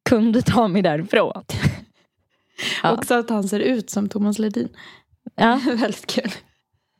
kunde 0.08 0.42
ta 0.42 0.68
mig 0.68 0.82
därifrån. 0.82 1.42
Ja. 2.82 2.92
Också 2.92 3.14
att 3.14 3.30
han 3.30 3.44
ser 3.48 3.60
ut 3.60 3.90
som 3.90 4.08
Thomas 4.08 4.38
Ledin. 4.38 4.68
Ja. 5.34 5.60
Väldigt 5.66 6.06
kul. 6.06 6.30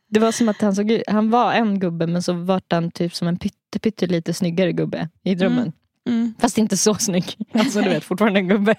Det 0.09 0.21
var 0.21 0.33
som 0.33 0.49
att 0.49 0.61
han 0.61 0.75
såg 0.75 0.91
ut, 0.91 1.03
han 1.07 1.31
var 1.31 1.53
en 1.53 1.81
gubbe 1.81 2.07
men 2.07 2.23
så 2.23 2.33
var 2.33 2.63
han 2.71 2.91
typ 2.91 3.15
som 3.15 3.29
en 3.29 3.37
pytte, 3.39 3.79
pytte 3.83 4.07
lite 4.07 4.35
snyggare 4.35 4.73
gubbe 4.73 5.09
i 5.25 5.35
drömmen. 5.35 5.73
Mm. 6.09 6.35
Fast 6.39 6.59
inte 6.59 6.77
så 6.77 6.95
snygg. 6.95 7.25
Alltså 7.53 7.81
du 7.81 7.89
vet 7.89 8.05
fortfarande 8.05 8.41
en 8.41 8.49
gubbe. 8.49 8.75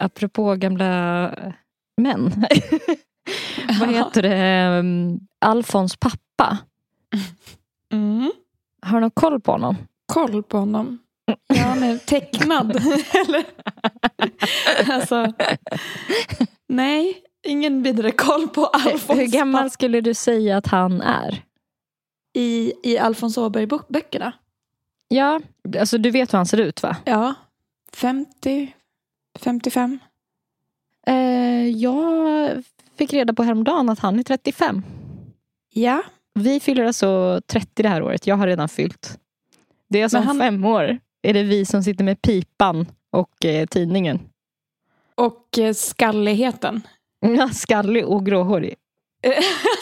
Apropå 0.00 0.54
gamla 0.54 1.30
män. 1.96 2.32
Vad 3.80 3.88
heter 3.88 4.22
det? 4.22 4.78
Um, 4.78 5.20
Alfons 5.38 5.96
pappa. 5.96 6.58
Mm. 7.92 8.32
Har 8.82 8.94
du 8.94 9.00
någon 9.00 9.10
koll 9.10 9.40
på 9.40 9.52
honom? 9.52 9.76
Koll 10.12 10.42
på 10.42 10.58
honom. 10.58 10.98
Ja, 11.46 11.74
men 11.74 11.98
tecknad. 11.98 12.70
Eller? 13.14 13.44
alltså, 14.92 15.32
nej, 16.68 17.22
ingen 17.46 17.82
vidare 17.82 18.10
koll 18.10 18.48
på 18.48 18.66
Alfons 18.66 19.18
Hur 19.18 19.26
gammal 19.26 19.62
pappa 19.62 19.70
skulle 19.70 20.00
du 20.00 20.14
säga 20.14 20.56
att 20.56 20.66
han 20.66 21.00
är? 21.00 21.44
i, 22.32 22.72
i 22.82 22.98
Alfons 22.98 23.38
Åberg-böckerna. 23.38 24.32
Ja, 25.08 25.40
alltså 25.78 25.98
du 25.98 26.10
vet 26.10 26.32
hur 26.32 26.36
han 26.36 26.46
ser 26.46 26.60
ut 26.60 26.82
va? 26.82 26.96
Ja, 27.04 27.34
50? 27.92 28.74
55? 29.40 29.98
Eh, 31.06 31.68
jag 31.68 32.64
fick 32.98 33.12
reda 33.12 33.32
på 33.34 33.42
häromdagen 33.42 33.88
att 33.88 33.98
han 33.98 34.18
är 34.18 34.22
35. 34.22 34.82
Ja. 35.72 36.02
Vi 36.34 36.60
fyller 36.60 36.84
alltså 36.84 37.40
30 37.46 37.82
det 37.82 37.88
här 37.88 38.02
året. 38.02 38.26
Jag 38.26 38.36
har 38.36 38.46
redan 38.46 38.68
fyllt. 38.68 39.18
Det 39.88 39.98
är 39.98 40.02
alltså 40.02 40.18
om 40.18 40.24
han- 40.26 40.38
fem 40.38 40.64
år. 40.64 40.98
Är 41.22 41.34
det 41.34 41.42
vi 41.42 41.64
som 41.64 41.82
sitter 41.82 42.04
med 42.04 42.22
pipan 42.22 42.86
och 43.10 43.44
eh, 43.44 43.66
tidningen. 43.66 44.20
Och 45.14 45.58
eh, 45.58 45.74
skalligheten. 45.74 46.82
Ja, 47.36 47.48
skallig 47.48 48.06
och 48.06 48.26
gråhårig. 48.26 48.74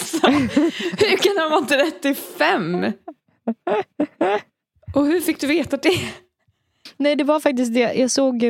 alltså, 0.00 0.26
hur 0.26 1.16
kan 1.16 1.36
han 1.38 1.50
vara 1.50 1.64
35? 1.66 2.84
Och 4.94 5.06
hur 5.06 5.20
fick 5.20 5.40
du 5.40 5.46
veta 5.46 5.76
det? 5.76 6.00
Nej, 6.96 7.16
det 7.16 7.24
var 7.24 7.40
faktiskt 7.40 7.74
det. 7.74 7.94
Jag 7.94 8.10
såg... 8.10 8.42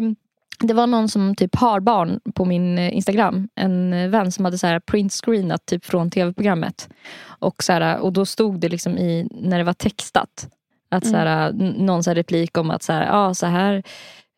Det 0.60 0.74
var 0.74 0.86
någon 0.86 1.08
som 1.08 1.34
typ 1.34 1.56
har 1.56 1.80
barn 1.80 2.20
på 2.34 2.44
min 2.44 2.78
eh, 2.78 2.94
Instagram. 2.96 3.48
En 3.54 3.92
eh, 3.92 4.08
vän 4.08 4.32
som 4.32 4.44
hade 4.44 4.58
så 4.58 4.66
här 4.66 4.80
printscreenat 4.80 5.66
typ 5.66 5.84
från 5.84 6.10
tv-programmet. 6.10 6.88
Och, 7.22 7.62
så 7.62 7.72
här, 7.72 7.98
och 7.98 8.12
då 8.12 8.26
stod 8.26 8.60
det 8.60 8.68
liksom 8.68 8.98
i, 8.98 9.28
när 9.30 9.58
det 9.58 9.64
var 9.64 9.72
textat. 9.72 10.48
Att 10.90 11.06
så 11.06 11.16
här, 11.16 11.48
n- 11.48 11.74
någon 11.78 12.04
så 12.04 12.10
här 12.10 12.14
replik 12.14 12.58
om 12.58 12.70
att 12.70 12.82
så 12.82 12.92
här, 12.92 13.06
ja, 13.06 13.34
så 13.34 13.46
här 13.46 13.82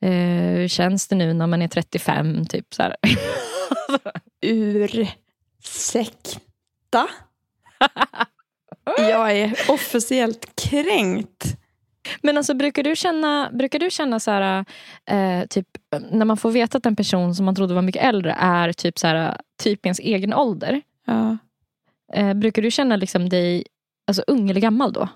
eh, 0.05 0.69
känns 0.69 1.09
det 1.09 1.17
nu 1.17 1.33
när 1.35 1.47
man 1.47 1.63
är 1.63 1.69
35. 1.69 2.47
Typ 2.47 2.75
så 2.75 2.83
här. 2.83 2.97
Ursäkta? 5.61 6.41
Jag 8.99 9.33
är 9.33 9.57
officiellt 9.69 10.47
kränkt. 10.69 11.57
Men 12.23 12.37
alltså 12.37 12.55
brukar 12.55 12.83
du 12.83 12.97
känna, 12.97 13.51
brukar 13.53 13.79
du 13.79 13.91
känna 13.91 14.21
så 14.21 14.31
här, 14.31 14.65
eh, 15.07 15.47
typ 15.47 15.67
när 16.11 16.25
man 16.25 16.37
får 16.37 16.51
veta 16.51 16.79
att 16.79 16.87
en 16.87 16.97
person 16.97 17.35
som 17.35 17.47
man 17.47 17.55
trodde 17.55 17.75
var 17.75 17.83
mycket 17.83 18.05
äldre 18.05 18.33
är 18.39 18.73
typ 18.73 18.99
så 18.99 19.07
här, 19.07 19.37
typ 19.63 19.87
ens 19.87 19.99
egen 19.99 20.35
ålder. 20.35 20.83
Ja, 21.07 21.37
Eh, 22.13 22.35
brukar 22.35 22.63
du 22.63 22.71
känna 22.71 22.97
liksom 22.97 23.29
dig 23.29 23.65
alltså, 24.07 24.23
ung 24.27 24.51
eller 24.51 24.61
gammal 24.61 24.93
då? 24.93 25.09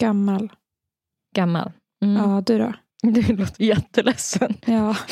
gammal. 0.00 0.52
Gammal. 1.36 1.72
Mm. 2.04 2.16
Ja, 2.22 2.42
du 2.46 2.58
då? 2.58 2.72
Du 3.02 3.36
låter 3.36 3.64
jätteledsen. 3.64 4.54
Ja. 4.66 4.96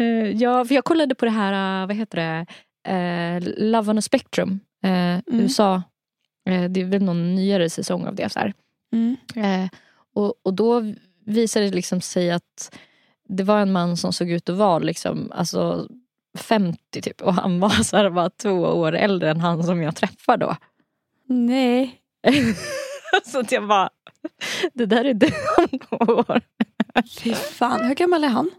Eh, 0.00 0.30
ja, 0.30 0.64
för 0.64 0.74
jag 0.74 0.84
kollade 0.84 1.14
på 1.14 1.24
det 1.24 1.30
här, 1.30 1.82
eh, 1.82 1.86
vad 1.86 1.96
heter 1.96 2.18
det, 2.18 2.46
eh, 2.92 3.54
Love 3.56 3.90
on 3.90 3.98
a 3.98 4.02
Spectrum. 4.02 4.60
Eh, 4.84 5.18
USA. 5.26 5.82
Eh, 6.48 6.64
det 6.70 6.80
är 6.80 6.84
väl 6.84 7.02
någon 7.02 7.34
nyare 7.34 7.70
säsong 7.70 8.06
av 8.06 8.14
det. 8.14 8.28
Så 8.28 8.38
här. 8.38 8.54
Mm. 8.92 9.16
Eh, 9.36 9.70
och, 10.14 10.34
och 10.42 10.54
då 10.54 10.94
visade 11.24 11.66
det 11.66 11.74
liksom 11.74 12.00
sig 12.00 12.30
att 12.30 12.78
det 13.28 13.44
var 13.44 13.60
en 13.60 13.72
man 13.72 13.96
som 13.96 14.12
såg 14.12 14.30
ut 14.30 14.48
att 14.48 14.56
vara 14.56 14.78
liksom, 14.78 15.32
alltså 15.34 15.88
50 16.38 17.02
typ. 17.02 17.22
Och 17.22 17.34
han 17.34 17.60
var 17.60 17.70
så 17.70 17.96
här, 17.96 18.10
bara 18.10 18.30
två 18.30 18.52
år 18.60 18.92
äldre 18.92 19.30
än 19.30 19.40
han 19.40 19.64
som 19.64 19.82
jag 19.82 19.96
träffade 19.96 20.46
då. 20.46 20.56
Nej. 21.26 22.02
så 23.24 23.40
att 23.40 23.52
jag 23.52 23.68
bara, 23.68 23.90
det 24.74 24.86
där 24.86 25.04
är 25.04 25.14
du 25.14 25.30
om 25.58 25.78
två 25.78 25.96
år. 25.96 26.40
Fy 27.20 27.34
fan. 27.34 27.84
Hur 27.84 27.94
gammal 27.94 28.24
är 28.24 28.28
han? 28.28 28.50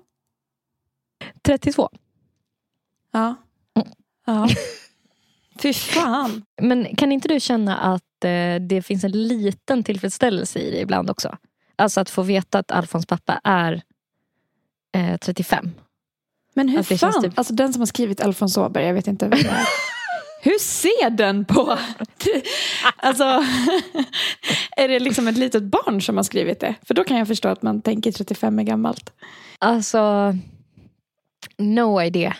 32. 1.41 1.89
Ja. 3.11 3.35
Ja. 4.25 4.47
Fy 5.59 5.73
fan. 5.73 6.43
Men 6.61 6.95
kan 6.95 7.11
inte 7.11 7.27
du 7.27 7.39
känna 7.39 7.77
att 7.77 8.03
eh, 8.25 8.55
det 8.61 8.81
finns 8.81 9.03
en 9.03 9.11
liten 9.11 9.83
tillfredsställelse 9.83 10.59
i 10.59 10.71
det 10.71 10.79
ibland 10.79 11.09
också? 11.09 11.37
Alltså 11.75 12.01
att 12.01 12.09
få 12.09 12.21
veta 12.21 12.59
att 12.59 12.71
Alfons 12.71 13.05
pappa 13.05 13.41
är 13.43 13.81
eh, 14.95 15.17
35. 15.17 15.71
Men 16.53 16.69
hur 16.69 16.79
Att 16.79 16.99
fan? 16.99 17.21
typ- 17.23 17.37
Alltså 17.39 17.53
den 17.53 17.73
som 17.73 17.81
har 17.81 17.85
skrivit 17.85 18.21
Alfons 18.21 18.57
Åberg, 18.57 18.85
jag 18.85 18.93
vet 18.93 19.07
inte 19.07 19.27
vem 19.27 19.39
det 19.43 19.49
är. 19.49 19.65
Hur 20.41 20.59
ser 20.59 21.09
den 21.09 21.45
på? 21.45 21.77
alltså, 22.95 23.23
är 24.77 24.87
det 24.87 24.99
liksom 24.99 25.27
ett 25.27 25.37
litet 25.37 25.63
barn 25.63 26.01
som 26.01 26.17
har 26.17 26.23
skrivit 26.23 26.59
det? 26.59 26.75
För 26.87 26.93
då 26.93 27.03
kan 27.03 27.17
jag 27.17 27.27
förstå 27.27 27.47
att 27.49 27.61
man 27.61 27.81
tänker 27.81 28.11
35 28.11 28.59
är 28.59 28.63
gammalt. 28.63 29.13
Alltså, 29.59 30.35
no 31.57 32.01
idea. 32.01 32.35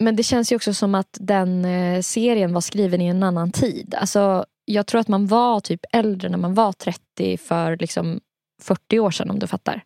Men 0.00 0.16
det 0.16 0.22
känns 0.22 0.52
ju 0.52 0.56
också 0.56 0.74
som 0.74 0.94
att 0.94 1.16
den 1.20 1.64
eh, 1.64 2.00
serien 2.02 2.52
var 2.52 2.60
skriven 2.60 3.00
i 3.00 3.06
en 3.06 3.22
annan 3.22 3.52
tid. 3.52 3.94
Alltså, 3.98 4.44
jag 4.72 4.86
tror 4.86 5.00
att 5.00 5.08
man 5.08 5.26
var 5.26 5.60
typ 5.60 5.80
äldre 5.92 6.28
när 6.28 6.38
man 6.38 6.54
var 6.54 6.72
30 6.72 7.36
för 7.36 7.76
liksom 7.76 8.20
40 8.62 8.98
år 8.98 9.10
sedan 9.10 9.30
om 9.30 9.38
du 9.38 9.46
fattar. 9.46 9.84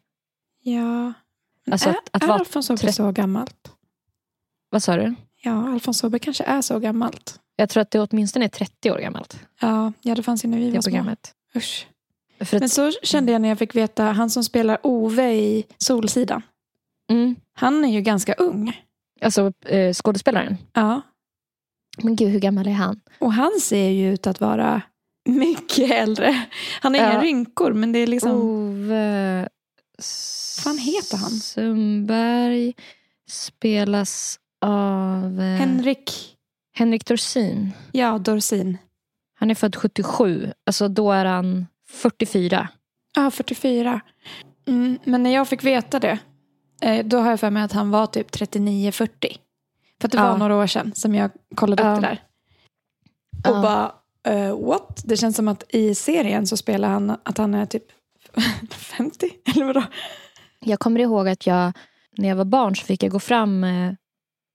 Ja. 0.62 1.12
Alltså 1.70 1.88
är 1.88 1.92
att- 1.92 2.08
att 2.12 2.22
är 2.22 2.26
vara 2.26 2.38
Alfons 2.38 2.70
Åberg 2.70 2.78
trett- 2.80 2.94
så 2.94 3.12
gammalt? 3.12 3.70
Vad 4.70 4.82
sa 4.82 4.96
du? 4.96 5.14
Ja, 5.42 5.72
Alfons 5.72 6.04
Åberg 6.04 6.18
kanske 6.20 6.44
är 6.44 6.62
så 6.62 6.78
gammalt. 6.78 7.40
Jag 7.56 7.68
tror 7.68 7.80
att 7.80 7.90
det 7.90 8.00
åtminstone 8.00 8.44
är 8.44 8.48
30 8.48 8.90
år 8.90 8.98
gammalt. 8.98 9.38
Ja, 9.60 9.92
ja 10.02 10.14
det 10.14 10.22
fanns 10.22 10.44
ju 10.44 10.48
när 10.48 10.58
vi 10.58 10.64
Det 10.66 10.74
var 10.74 10.82
små. 10.82 10.90
programmet. 10.90 11.34
Usch. 11.56 11.86
För 12.40 12.56
Men 12.56 12.64
att, 12.64 12.72
så 12.72 12.90
kände 13.02 13.32
jag 13.32 13.40
när 13.42 13.48
jag 13.48 13.58
fick 13.58 13.74
veta, 13.74 14.04
han 14.04 14.30
som 14.30 14.44
spelar 14.44 14.78
Ove 14.82 15.32
i 15.34 15.64
Solsidan. 15.78 16.42
mm, 17.10 17.36
Han 17.54 17.84
är 17.84 17.88
ju 17.88 18.00
ganska 18.00 18.32
ung. 18.34 18.80
alltså 19.20 19.52
eh, 19.66 19.92
skådespelaren. 19.94 20.56
Ja. 20.72 21.00
Men 21.98 22.16
gud, 22.16 22.28
hur 22.30 22.40
gammal 22.40 22.66
är 22.66 22.72
han? 22.72 23.00
Och 23.18 23.32
han 23.32 23.60
ser 23.60 23.88
ju 23.88 24.12
ut 24.14 24.26
att 24.26 24.40
vara 24.40 24.82
mycket 25.28 25.90
äldre. 25.90 26.44
Han 26.80 26.94
har 26.94 27.00
Ja. 27.00 27.12
inga 27.12 27.22
rynkor 27.22 27.72
men 27.72 27.92
det 27.92 27.98
är 27.98 28.06
liksom... 28.06 28.30
Ove 28.32 29.48
fan 30.64 30.78
heter 30.78 31.16
han? 31.16 31.30
Sundberg 31.30 32.74
spelas 33.28 34.38
av 34.60 35.40
eh, 35.40 35.58
Henrik, 35.58 36.36
Henrik 36.74 37.06
Dorsin. 37.06 37.72
ja 37.92 38.18
Dorsin. 38.18 38.78
Han 39.38 39.50
är 39.50 39.54
född 39.54 39.76
77. 39.76 40.52
Alltså 40.66 40.88
då 40.88 41.12
är 41.12 41.24
han 41.24 41.66
44. 41.90 42.68
Ja, 43.16 43.30
44. 43.30 44.00
Mm, 44.66 44.98
men 45.04 45.22
när 45.22 45.30
jag 45.34 45.48
fick 45.48 45.64
veta 45.64 45.98
det, 46.00 46.18
eh, 46.82 47.06
då 47.06 47.18
har 47.18 47.30
jag 47.30 47.40
för 47.40 47.50
mig 47.50 47.62
att 47.62 47.72
han 47.72 47.90
var 47.90 48.06
typ 48.06 48.30
39-40. 48.30 49.08
För 50.02 50.08
att 50.08 50.12
det 50.12 50.18
Ja. 50.18 50.30
var 50.30 50.38
några 50.38 50.56
år 50.56 50.66
sedan 50.66 50.92
som 50.94 51.14
jag 51.14 51.30
kollade 51.54 51.82
upp 51.82 51.86
Ja. 51.86 51.94
det 51.94 52.00
där. 52.00 52.22
Och 53.50 53.56
Ja. 53.56 53.62
bara, 53.62 53.92
eh, 54.34 54.60
what? 54.60 55.02
Det 55.04 55.16
känns 55.16 55.36
som 55.36 55.48
att 55.48 55.64
i 55.68 55.94
serien 55.94 56.46
så 56.46 56.56
spelar 56.56 56.88
han 56.88 57.10
att 57.22 57.38
han 57.38 57.54
är 57.54 57.66
typ 57.66 57.84
50, 58.70 59.30
eller 59.54 59.64
vadå? 59.64 59.82
Jag 60.60 60.78
kommer 60.80 61.00
ihåg 61.00 61.28
att 61.28 61.46
jag 61.46 61.72
när 62.18 62.28
jag 62.28 62.36
var 62.36 62.44
barn 62.44 62.76
så 62.76 62.84
fick 62.84 63.02
jag 63.02 63.12
gå 63.12 63.20
fram 63.20 63.64
eh, 63.64 63.92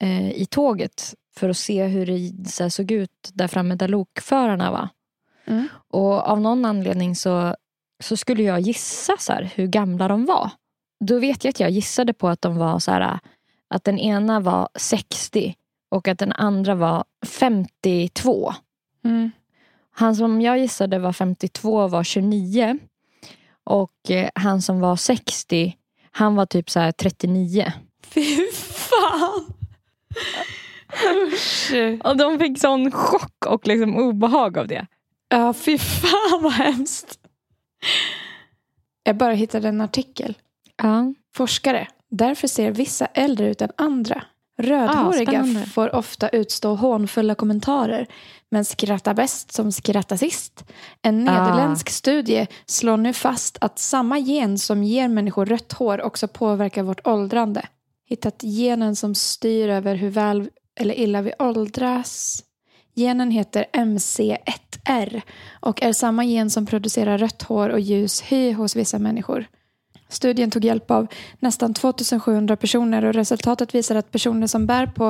eh, 0.04 0.32
i 0.32 0.46
tåget 0.46 1.14
för 1.38 1.50
att 1.50 1.58
se 1.58 1.84
hur 1.86 2.06
det 2.32 2.70
såg 2.72 2.92
ut 2.92 3.30
där 3.34 3.48
framme 3.48 3.76
där 3.76 3.88
lokförarna 3.88 4.72
var. 4.72 4.90
Mm. 5.46 5.68
Och 5.90 6.14
av 6.28 6.42
någon 6.42 6.66
anledning 6.66 7.16
så, 7.16 7.56
så 8.04 8.18
skulle 8.18 8.44
jag 8.44 8.60
gissa 8.60 9.14
så 9.20 9.34
här, 9.34 9.52
hur 9.56 9.68
gamla 9.68 10.08
de 10.08 10.26
var. 10.26 10.50
Då 11.06 11.20
vet 11.20 11.44
jag 11.44 11.50
att 11.50 11.60
jag 11.60 11.70
gissade 11.70 12.14
på 12.14 12.28
att 12.28 12.42
de 12.42 12.58
var 12.58 12.80
så 12.80 12.92
här, 12.92 13.20
att 13.70 13.84
den 13.84 14.00
ena 14.00 14.40
var 14.40 14.70
60 14.76 15.56
och 15.92 16.08
att 16.08 16.20
den 16.20 16.32
andra 16.32 16.76
var 16.76 17.04
52. 17.26 18.54
Mm. 19.06 19.32
Han 19.92 20.16
som 20.16 20.42
jag 20.42 20.60
gissade 20.60 21.00
var 21.00 21.14
52 21.14 21.88
var 21.88 22.04
29. 22.04 22.80
Och 23.64 24.12
eh, 24.12 24.30
han 24.36 24.62
som 24.62 24.80
var 24.80 24.96
60, 24.96 25.78
han 26.12 26.36
var 26.36 26.46
typ 26.46 26.70
så 26.70 26.80
här 26.80 26.92
39. 26.92 27.74
Fy 28.04 28.52
fan! 28.52 29.54
Usch. 31.28 31.74
Och 32.04 32.18
de 32.18 32.40
fick 32.40 32.60
sån 32.60 32.92
chock 32.92 33.46
och 33.46 33.68
liksom 33.68 33.96
obehag 33.98 34.58
av 34.58 34.68
det. 34.68 34.88
Ja, 35.30 35.54
fy 35.54 35.78
fan 35.78 36.42
vad 36.42 36.52
hemskt. 36.52 37.20
Jag 39.04 39.18
bara 39.18 39.34
hittade 39.34 39.68
en 39.68 39.82
artikel. 39.82 40.38
Ja. 40.78 41.14
Forskare. 41.36 41.88
Därför 42.10 42.48
ser 42.48 42.72
vissa 42.72 43.06
äldre 43.06 43.48
ut 43.50 43.62
än 43.62 43.72
andra. 43.78 44.24
Ah, 44.60 44.64
Rödhåriga 44.64 45.26
spännande. 45.32 45.66
får 45.66 45.96
ofta 45.96 46.30
utstå 46.30 46.76
hånfulla 46.76 47.36
kommentarer 47.36 48.08
men 48.52 48.66
skrattar 48.66 49.14
bäst 49.14 49.52
som 49.54 49.72
skrattar 49.72 50.18
sist. 50.18 50.66
En 51.02 51.30
Ah. 51.30 51.32
nederländsk 51.46 51.90
studie 51.90 52.48
slår 52.66 52.98
nu 52.98 53.14
fast 53.14 53.58
att 53.62 53.80
samma 53.80 54.18
gen 54.20 54.58
som 54.58 54.84
ger 54.84 55.08
människor 55.08 55.46
rött 55.46 55.74
hår 55.74 56.02
också 56.02 56.28
påverkar 56.28 56.84
vårt 56.84 57.08
åldrande. 57.08 57.62
Hittat 58.06 58.44
genen 58.44 58.96
som 58.96 59.16
styr 59.16 59.70
över 59.70 59.96
hur 59.96 60.10
väl 60.10 60.50
eller 60.80 61.00
illa 61.00 61.22
vi 61.22 61.34
åldras. 61.40 62.44
Genen 62.96 63.32
heter 63.32 63.66
MC1R 63.74 65.22
och 65.60 65.84
är 65.84 65.94
samma 65.94 66.24
gen 66.26 66.50
som 66.50 66.66
producerar 66.66 67.18
rött 67.18 67.42
hår 67.44 67.70
och 67.70 67.80
ljus 67.80 68.22
hy 68.22 68.54
hos 68.54 68.76
vissa 68.76 69.00
människor. 69.00 69.46
Studien 70.10 70.52
tog 70.52 70.66
hjälp 70.66 70.92
av 70.92 71.08
nästan 71.40 71.74
2700 71.74 72.56
personer 72.56 73.06
och 73.06 73.14
resultatet 73.14 73.76
visar 73.76 73.96
att 73.96 74.12
personer 74.12 74.48
som 74.48 74.66
bär 74.66 74.86
på 74.86 75.08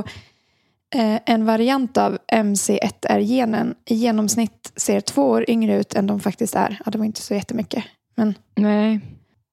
eh, 0.96 1.20
en 1.26 1.46
variant 1.46 1.98
av 1.98 2.18
MC1R-genen 2.34 3.76
i 3.86 3.96
genomsnitt 3.96 4.74
ser 4.76 5.02
två 5.02 5.30
år 5.30 5.50
yngre 5.50 5.80
ut 5.80 5.94
än 5.94 6.08
de 6.08 6.20
faktiskt 6.20 6.56
är. 6.56 6.82
Ja, 6.86 6.92
det 6.92 6.98
var 6.98 7.06
inte 7.06 7.22
så 7.22 7.34
jättemycket. 7.34 7.84
Men 8.16 8.34
Nej. 8.56 9.00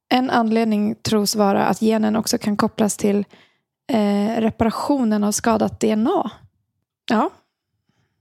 En 0.09 0.31
anledning 0.31 0.95
tros 0.95 1.37
vara 1.37 1.65
att 1.67 1.81
genen 1.81 2.17
också 2.17 2.39
kan 2.39 2.57
kopplas 2.57 2.97
till 2.97 3.25
eh, 3.93 4.41
reparationen 4.41 5.25
av 5.25 5.33
skadat 5.33 5.81
DNA. 5.81 6.31
Ja, 7.11 7.31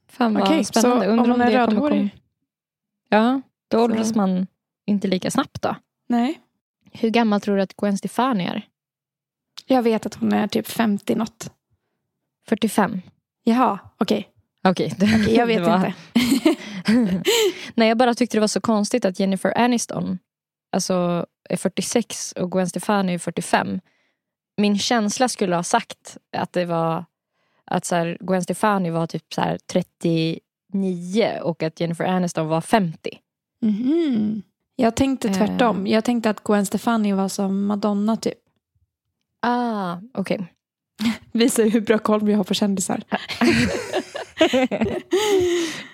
Fan 0.09 0.33
vad 0.33 0.43
Okej, 0.43 0.63
spännande. 0.63 1.05
så 1.05 1.11
Undrar 1.11 1.23
om 1.23 1.31
hon 1.31 1.41
är 1.41 1.51
rödhårig? 1.51 2.15
Ja, 3.09 3.41
då 3.67 3.83
åldras 3.83 4.15
man 4.15 4.47
inte 4.85 5.07
lika 5.07 5.31
snabbt 5.31 5.61
då. 5.61 5.75
nej. 6.09 6.39
Hur 6.93 7.09
gammal 7.09 7.41
tror 7.41 7.55
du 7.55 7.61
att 7.61 7.73
Gwen 7.77 7.97
Stefani 7.97 8.45
är? 8.45 8.65
Jag 9.65 9.81
vet 9.83 10.05
att 10.05 10.13
hon 10.15 10.33
är 10.33 10.47
typ 10.47 10.67
50 10.67 11.15
något. 11.15 11.51
45? 12.49 13.01
Jaha, 13.43 13.79
okej. 13.97 14.29
Okej, 14.63 14.93
det- 14.97 15.05
Okej, 15.21 15.35
jag 15.35 15.45
vet 15.47 15.61
var- 15.67 15.75
inte. 15.85 15.93
Nej, 17.75 17.87
jag 17.87 17.97
bara 17.97 18.13
tyckte 18.13 18.37
det 18.37 18.41
var 18.41 18.47
så 18.47 18.61
konstigt 18.61 19.05
att 19.05 19.19
Jennifer 19.19 19.57
Aniston 19.57 20.19
alltså, 20.71 21.25
är 21.49 21.57
46 21.57 22.31
och 22.31 22.51
Gwen 22.51 22.69
Stefani 22.69 23.13
är 23.13 23.17
45. 23.19 23.79
Min 24.57 24.79
känsla 24.79 25.29
skulle 25.29 25.55
ha 25.55 25.63
sagt 25.63 26.17
att 26.37 26.53
det 26.53 26.65
var 26.65 27.05
att 27.65 27.85
så 27.85 27.95
här, 27.95 28.17
Gwen 28.19 28.43
Stefani 28.43 28.89
var 28.89 29.07
typ 29.07 29.33
så 29.33 29.41
här 29.41 29.57
39 29.57 31.39
och 31.43 31.63
att 31.63 31.79
Jennifer 31.79 32.05
Aniston 32.05 32.47
var 32.47 32.61
50. 32.61 33.19
Mhm. 33.61 34.41
Jag 34.75 34.95
tänkte 34.95 35.27
Eh. 35.27 35.33
tvärtom. 35.33 35.87
Jag 35.87 36.03
tänkte 36.03 36.29
att 36.29 36.43
Gwen 36.43 36.65
Stefani 36.65 37.13
var 37.13 37.27
som 37.27 37.65
Madonna 37.65 38.17
typ. 38.17 38.33
Ah, 39.41 39.97
okej. 40.13 40.53
Visar 41.31 41.63
ju 41.63 41.69
hur 41.69 41.81
bra 41.81 41.97
koll 41.97 42.23
vi 42.25 42.33
har 42.33 42.43
på 42.43 42.53
kändisar. 42.53 43.03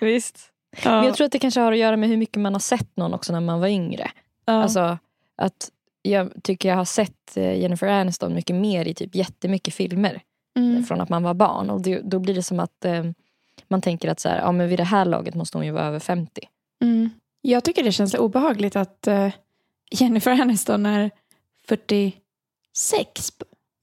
Visst. 0.00 0.38
Ja. 0.84 0.90
Men 0.90 1.04
jag 1.04 1.14
tror 1.14 1.24
att 1.24 1.32
det 1.32 1.38
kanske 1.38 1.60
har 1.60 1.72
att 1.72 1.78
göra 1.78 1.96
med 1.96 2.08
hur 2.08 2.16
mycket 2.16 2.36
man 2.42 2.52
har 2.52 2.60
sett 2.60 2.96
någon 2.96 3.14
också 3.14 3.32
när 3.32 3.40
man 3.40 3.60
var 3.60 3.68
yngre. 3.68 4.10
ja. 4.44 4.52
Alltså 4.52 4.98
att 5.36 5.70
jag 6.02 6.32
tycker 6.42 6.68
jag 6.68 6.76
har 6.76 6.84
sett 6.84 7.36
eh, 7.36 7.60
Jennifer 7.60 7.86
Aniston 7.88 8.34
mycket 8.34 8.56
mer 8.56 8.88
i 8.88 8.94
typ 8.94 9.14
jättemycket 9.14 9.74
filmer 9.74 10.22
mm. 10.56 10.84
från 10.84 11.00
att 11.00 11.08
man 11.08 11.22
var 11.22 11.34
barn. 11.34 11.70
Och 11.70 11.80
det, 11.80 12.00
då 12.04 12.18
blir 12.18 12.34
det 12.34 12.42
som 12.42 12.60
att 12.60 12.84
eh, 12.84 13.04
man 13.68 13.80
tänker 13.80 14.08
att 14.08 14.20
så 14.20 14.28
här, 14.28 14.38
ja, 14.38 14.52
men 14.52 14.68
vid 14.68 14.78
det 14.78 14.84
här 14.84 15.04
laget 15.04 15.34
måste 15.34 15.58
hon 15.58 15.66
ju 15.66 15.72
vara 15.72 15.84
över 15.84 15.98
50. 15.98 16.48
Mm. 16.82 17.10
Jag 17.42 17.64
tycker 17.64 17.82
det 17.82 17.92
känns 17.92 18.14
obehagligt 18.14 18.76
att 18.76 19.06
eh, 19.06 19.28
Jennifer 19.90 20.30
Aniston 20.40 20.86
är 20.86 21.10
46. 21.68 23.32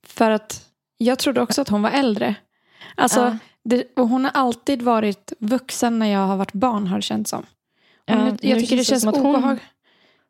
För 0.08 0.32
att 0.32 0.65
jag 0.98 1.20
trodde 1.20 1.41
också 1.41 1.62
att 1.62 1.70
hon 1.70 1.82
var 1.82 1.89
äldre. 1.91 2.36
Alltså, 2.96 3.20
Ja. 3.20 3.38
det, 3.63 3.93
och 3.96 4.08
hon 4.08 4.24
har 4.24 4.32
alltid 4.34 4.82
varit 4.82 5.34
vuxen 5.39 6.00
när 6.00 6.08
jag 6.08 6.28
har 6.28 6.38
varit 6.38 6.54
barn 6.54 6.88
har 6.88 6.96
det 6.98 7.02
känts 7.02 7.30
som. 7.30 7.46
Nu, 8.08 8.15
nu 8.15 8.38
jag 8.41 8.60
tycker 8.60 8.78
det 8.78 8.84
känns 8.84 8.86
det 8.86 8.86
känns 8.86 9.02
som 9.02 9.10
att 9.10 9.17
hon- 9.17 9.36
obehagligt. 9.36 9.63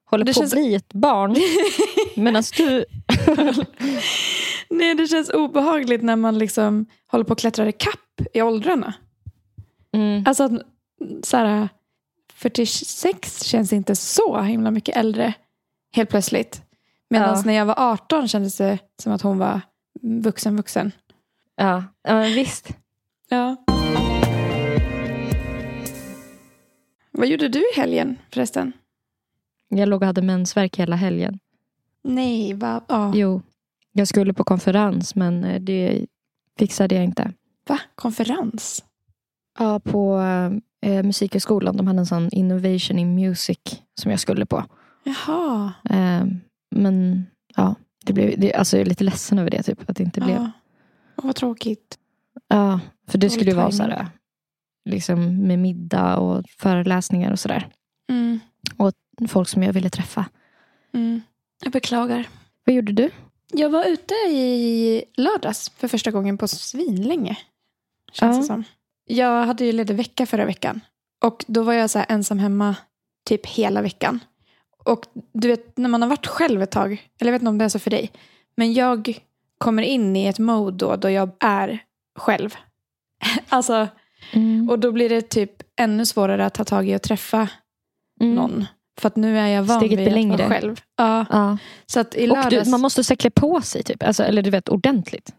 Håller 0.05 0.25
Det 0.25 0.33
på 0.33 0.39
känns- 0.39 0.53
att 0.53 0.59
bli 0.59 0.75
ett 0.75 0.93
barn. 0.93 1.35
Medan 2.23 2.43
du... 2.57 2.85
Nej, 4.69 4.95
det 4.95 5.07
känns 5.07 5.29
obehagligt 5.29 6.03
när 6.03 6.15
man 6.15 6.37
liksom 6.39 6.85
håller 7.07 7.25
på 7.25 7.33
att 7.33 7.39
klättra 7.39 7.67
i 7.69 7.71
kapp 7.71 8.21
i 8.33 8.41
åldrarna. 8.41 8.93
Mm. 9.93 10.23
Alltså, 10.27 10.49
så 11.23 11.37
här, 11.37 11.69
46 12.37 13.43
känns 13.43 13.73
inte 13.73 13.95
så 13.95 14.41
himla 14.41 14.71
mycket 14.71 14.97
äldre 14.97 15.33
helt 15.93 16.09
plötsligt. 16.09 16.61
Medan 17.09 17.29
Ja. 17.35 17.41
när 17.45 17.53
jag 17.53 17.65
var 17.65 17.75
18 17.77 18.27
kändes 18.27 18.57
det 18.57 18.79
som 19.01 19.13
att 19.13 19.21
hon 19.21 19.37
var 19.37 19.61
vuxen 20.01 20.57
vuxen. 20.57 20.91
Ja, 21.55 21.83
ja 22.03 22.13
men 22.13 22.33
visst. 22.33 22.69
Ja. 23.29 23.55
Vad 27.11 27.27
gjorde 27.27 27.47
du 27.47 27.59
i 27.59 27.79
helgen 27.79 28.17
förresten? 28.33 28.73
Jag 29.69 29.89
låg 29.89 30.01
och 30.01 30.07
hade 30.07 30.21
mensvärk 30.21 30.77
hela 30.79 30.95
helgen. 30.95 31.39
Nej, 32.03 32.53
va? 32.53 32.81
Ja. 32.87 33.11
Jo, 33.15 33.41
jag 33.91 34.07
skulle 34.07 34.33
på 34.33 34.43
konferens 34.43 35.15
men 35.15 35.43
eh, 35.43 35.61
det 35.61 36.05
fixade 36.59 36.95
jag 36.95 37.03
inte. 37.03 37.33
Va? 37.67 37.79
Konferens? 37.95 38.83
Ja, 39.59 39.79
på 39.79 40.21
eh, 40.81 41.03
Musikhögskolan. 41.03 41.77
De 41.77 41.87
hade 41.87 41.99
en 41.99 42.05
sån 42.05 42.29
Innovation 42.31 42.99
in 42.99 43.15
Music 43.15 43.59
som 44.01 44.11
jag 44.11 44.19
skulle 44.19 44.45
på. 44.45 44.63
Jaha. 45.03 45.73
Eh, 45.89 46.25
men 46.75 47.25
ja, 47.55 47.75
det 48.05 48.13
blev, 48.13 48.39
det, 48.39 48.53
alltså 48.53 48.77
jag 48.77 48.81
är 48.81 48.89
lite 48.89 49.03
ledsen 49.03 49.39
över 49.39 49.49
det. 49.49 49.63
Typ, 49.63 49.89
att 49.89 49.97
det 49.97 50.03
inte 50.03 50.21
blev. 50.21 50.35
Ja. 50.35 50.51
Åh, 51.15 51.25
vad 51.25 51.35
tråkigt. 51.35 51.97
Ja, 52.47 52.79
för 53.07 53.17
det 53.17 53.29
skulle 53.29 53.51
ju 53.51 53.57
vara 53.57 53.71
så 53.71 53.83
här, 53.83 54.07
liksom 54.89 55.37
med 55.47 55.59
middag 55.59 56.17
och 56.17 56.43
föreläsningar 56.57 57.31
och 57.31 57.39
sådär. 57.39 57.67
Mm. 58.09 58.39
Folk 59.27 59.49
som 59.49 59.63
jag 59.63 59.73
ville 59.73 59.89
träffa. 59.89 60.25
Mm. 60.93 61.21
Jag 61.63 61.71
beklagar. 61.71 62.27
Vad 62.65 62.75
gjorde 62.75 62.91
du? 62.91 63.09
Jag 63.53 63.69
var 63.69 63.85
ute 63.85 64.13
i 64.13 65.03
lördags 65.17 65.69
för 65.69 65.87
första 65.87 66.11
gången 66.11 66.37
på 66.37 66.47
svinlänge. 66.47 67.37
Känns 68.11 68.35
Ja. 68.35 68.41
det 68.41 68.47
som. 68.47 68.63
Jag 69.07 69.45
hade 69.45 69.65
ju 69.65 69.71
ledig 69.71 69.95
vecka 69.95 70.25
förra 70.25 70.45
veckan. 70.45 70.81
Och 71.23 71.45
då 71.47 71.63
var 71.63 71.73
jag 71.73 71.89
så 71.89 72.03
ensam 72.09 72.39
hemma 72.39 72.75
typ 73.25 73.45
hela 73.45 73.81
veckan. 73.81 74.19
Och 74.85 75.05
du 75.33 75.47
vet, 75.47 75.77
när 75.77 75.89
man 75.89 76.01
har 76.01 76.09
varit 76.09 76.27
själv 76.27 76.61
ett 76.61 76.71
tag, 76.71 76.91
eller 77.19 77.31
jag 77.31 77.33
vet 77.33 77.41
inte 77.41 77.49
om 77.49 77.57
det 77.57 77.65
är 77.65 77.69
så 77.69 77.79
för 77.79 77.89
dig, 77.91 78.11
men 78.55 78.73
jag 78.73 79.19
kommer 79.57 79.83
in 79.83 80.15
i 80.15 80.25
ett 80.25 80.39
mode 80.39 80.77
då, 80.85 80.95
då 80.95 81.09
jag 81.09 81.29
är 81.39 81.79
själv. 82.19 82.55
alltså, 83.49 83.87
Mm. 84.33 84.69
och 84.69 84.79
då 84.79 84.91
blir 84.91 85.09
det 85.09 85.21
typ 85.21 85.51
ännu 85.75 86.05
svårare 86.05 86.45
att 86.45 86.53
ta 86.53 86.63
tag 86.63 86.89
i 86.89 86.95
och 86.95 87.01
träffa 87.01 87.49
Mm. 88.21 88.35
någon. 88.35 88.65
För 88.99 89.07
att 89.07 89.15
nu 89.15 89.39
är 89.39 89.47
jag 89.47 89.63
van 89.63 89.79
Steget 89.79 89.99
vid 89.99 90.31
att 90.31 90.39
vara 90.39 90.49
själv. 90.49 90.81
Ja, 90.95 91.25
Ja. 91.29 91.57
så 91.85 91.99
att 91.99 92.15
i 92.15 92.27
lördags... 92.27 92.63
du, 92.65 92.71
man 92.71 92.81
måste 92.81 93.15
klä 93.15 93.29
på 93.29 93.61
sig, 93.61 93.83
typ. 93.83 94.03
alltså, 94.03 94.23
eller 94.23 94.41
du 94.41 94.49
vet 94.49 94.69
ordentligt. 94.69 95.33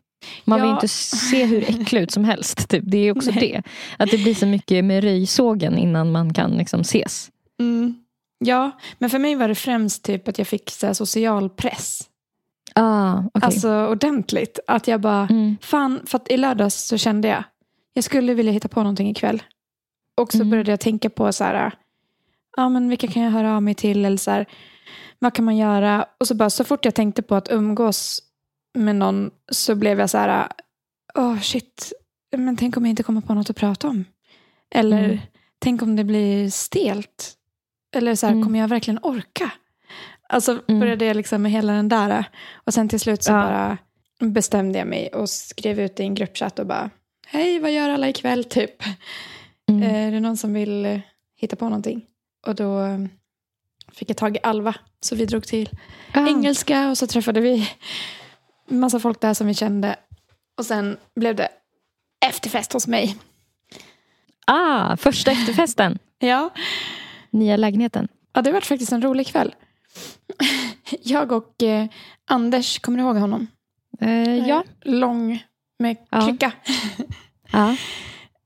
Man 0.44 0.60
vill 0.60 0.68
Ja. 0.68 0.74
inte 0.74 0.88
se 0.88 1.44
hur 1.44 1.70
äcklig 1.80 2.00
ut 2.02 2.10
som 2.10 2.24
helst. 2.24 2.68
Typ. 2.68 2.84
Det 2.86 2.98
är 2.98 3.16
också 3.16 3.30
Nej. 3.30 3.40
det. 3.40 3.62
Att 4.04 4.10
det 4.10 4.18
blir 4.18 4.34
så 4.34 4.46
mycket 4.46 4.84
med 4.84 5.04
röjsågen 5.04 5.78
innan 5.78 6.12
man 6.12 6.34
kan 6.34 6.50
liksom 6.50 6.80
ses. 6.80 7.30
Mm. 7.60 7.94
Ja, 8.38 8.70
men 8.98 9.10
för 9.10 9.18
mig 9.18 9.34
var 9.34 9.48
det 9.48 9.54
främst 9.54 10.04
typ 10.04 10.28
att 10.28 10.38
jag 10.38 10.46
fick 10.46 10.70
så 10.70 10.94
social 10.94 11.50
press. 11.50 12.00
Ah, 12.74 13.18
okay. 13.18 13.30
Alltså 13.46 13.86
ordentligt. 13.86 14.58
Att 14.66 14.88
jag 14.88 15.00
bara, 15.00 15.26
mm. 15.30 15.56
fan, 15.60 16.00
för 16.06 16.16
att 16.18 16.30
i 16.30 16.36
lördags 16.36 16.86
så 16.86 16.96
kände 16.98 17.28
jag, 17.28 17.44
jag 17.94 18.04
skulle 18.04 18.34
vilja 18.34 18.52
hitta 18.52 18.68
på 18.68 18.80
någonting 18.80 19.10
ikväll. 19.10 19.42
Och 20.14 20.32
så 20.32 20.38
Mm. 20.38 20.50
började 20.50 20.70
jag 20.72 20.80
tänka 20.80 21.10
på 21.10 21.32
så 21.32 21.44
här, 21.44 21.72
ja 22.56 22.68
men 22.68 22.88
vilka 22.88 23.06
kan 23.06 23.22
jag 23.22 23.30
höra 23.30 23.56
av 23.56 23.62
mig 23.62 23.74
till 23.74 24.04
eller 24.04 24.16
så 24.16 24.30
här, 24.30 24.46
vad 25.18 25.34
kan 25.34 25.44
man 25.44 25.56
göra? 25.56 26.06
Och 26.20 26.28
så 26.28 26.34
bara 26.34 26.50
så 26.50 26.64
fort 26.64 26.84
jag 26.84 26.94
tänkte 26.94 27.22
på 27.22 27.34
att 27.34 27.48
umgås 27.52 28.22
med 28.74 28.96
någon 28.96 29.30
så 29.52 29.74
blev 29.74 30.00
jag 30.00 30.10
så 30.10 30.18
här, 30.18 30.48
åh 31.14 31.40
shit, 31.40 31.92
men 32.36 32.56
tänk 32.56 32.76
om 32.76 32.84
jag 32.84 32.90
inte 32.90 33.02
kommer 33.02 33.20
på 33.20 33.34
något 33.34 33.50
att 33.50 33.56
prata 33.56 33.88
om. 33.88 34.04
Eller 34.74 35.04
Mm. 35.04 35.18
tänk 35.58 35.82
om 35.82 35.96
det 35.96 36.04
blir 36.04 36.50
stelt. 36.50 37.34
Eller 37.96 38.14
så 38.14 38.26
här, 38.26 38.32
Mm. 38.32 38.44
kommer 38.44 38.58
jag 38.58 38.68
verkligen 38.68 38.98
orka? 39.02 39.50
Alltså 40.28 40.62
Mm. 40.68 40.80
började 40.80 41.04
jag 41.04 41.16
liksom 41.16 41.42
med 41.42 41.52
hela 41.52 41.72
den 41.72 41.88
där. 41.88 42.24
Och 42.54 42.74
sen 42.74 42.88
till 42.88 43.00
slut 43.00 43.22
så 43.22 43.32
Ja. 43.32 43.36
bara 43.42 43.78
bestämde 44.30 44.78
jag 44.78 44.88
mig 44.88 45.08
och 45.08 45.30
skrev 45.30 45.80
ut 45.80 46.00
i 46.00 46.02
en 46.02 46.14
gruppchatt 46.14 46.58
och 46.58 46.66
bara, 46.66 46.90
hej 47.26 47.58
vad 47.58 47.72
gör 47.72 47.88
alla 47.88 48.08
ikväll 48.08 48.44
typ? 48.50 48.82
Mm. 49.68 49.82
Är 49.82 50.12
det 50.12 50.20
någon 50.20 50.36
som 50.36 50.52
vill 50.54 50.86
eh, 50.86 51.00
hitta 51.36 51.56
på 51.56 51.64
någonting? 51.64 52.06
Och 52.46 52.54
då 52.54 52.80
eh, 52.84 52.98
fick 53.92 54.10
jag 54.10 54.16
tag 54.16 54.36
i 54.36 54.38
Alva. 54.42 54.74
Så 55.00 55.16
vi 55.16 55.26
drog 55.26 55.46
till 55.46 55.68
Ah. 56.14 56.26
engelska 56.28 56.90
och 56.90 56.98
så 56.98 57.06
träffade 57.06 57.40
vi 57.40 57.70
massa 58.70 59.00
folk 59.00 59.20
där 59.20 59.34
som 59.34 59.46
vi 59.46 59.54
kände. 59.54 59.96
Och 60.58 60.66
sen 60.66 60.96
blev 61.16 61.36
det 61.36 61.48
efterfest 62.26 62.72
hos 62.72 62.86
mig. 62.86 63.16
Ah, 64.46 64.96
första 64.96 65.30
efterfesten. 65.30 65.98
Ja, 66.20 66.50
Nya 67.30 67.56
lägenheten. 67.56 68.08
ja 68.32 68.42
det 68.42 68.52
var 68.52 68.60
faktiskt 68.60 68.92
en 68.92 69.02
rolig 69.02 69.26
kväll. 69.26 69.54
Jag 71.02 71.32
och 71.32 71.62
eh, 71.62 71.86
Anders, 72.30 72.78
kommer 72.78 72.98
du 72.98 73.04
ihåg 73.04 73.16
honom? 73.16 73.46
Eh, 74.00 74.48
ja. 74.48 74.64
Lång 74.82 75.44
med 75.78 75.96
krycka. 76.24 76.52
ja. 77.52 77.76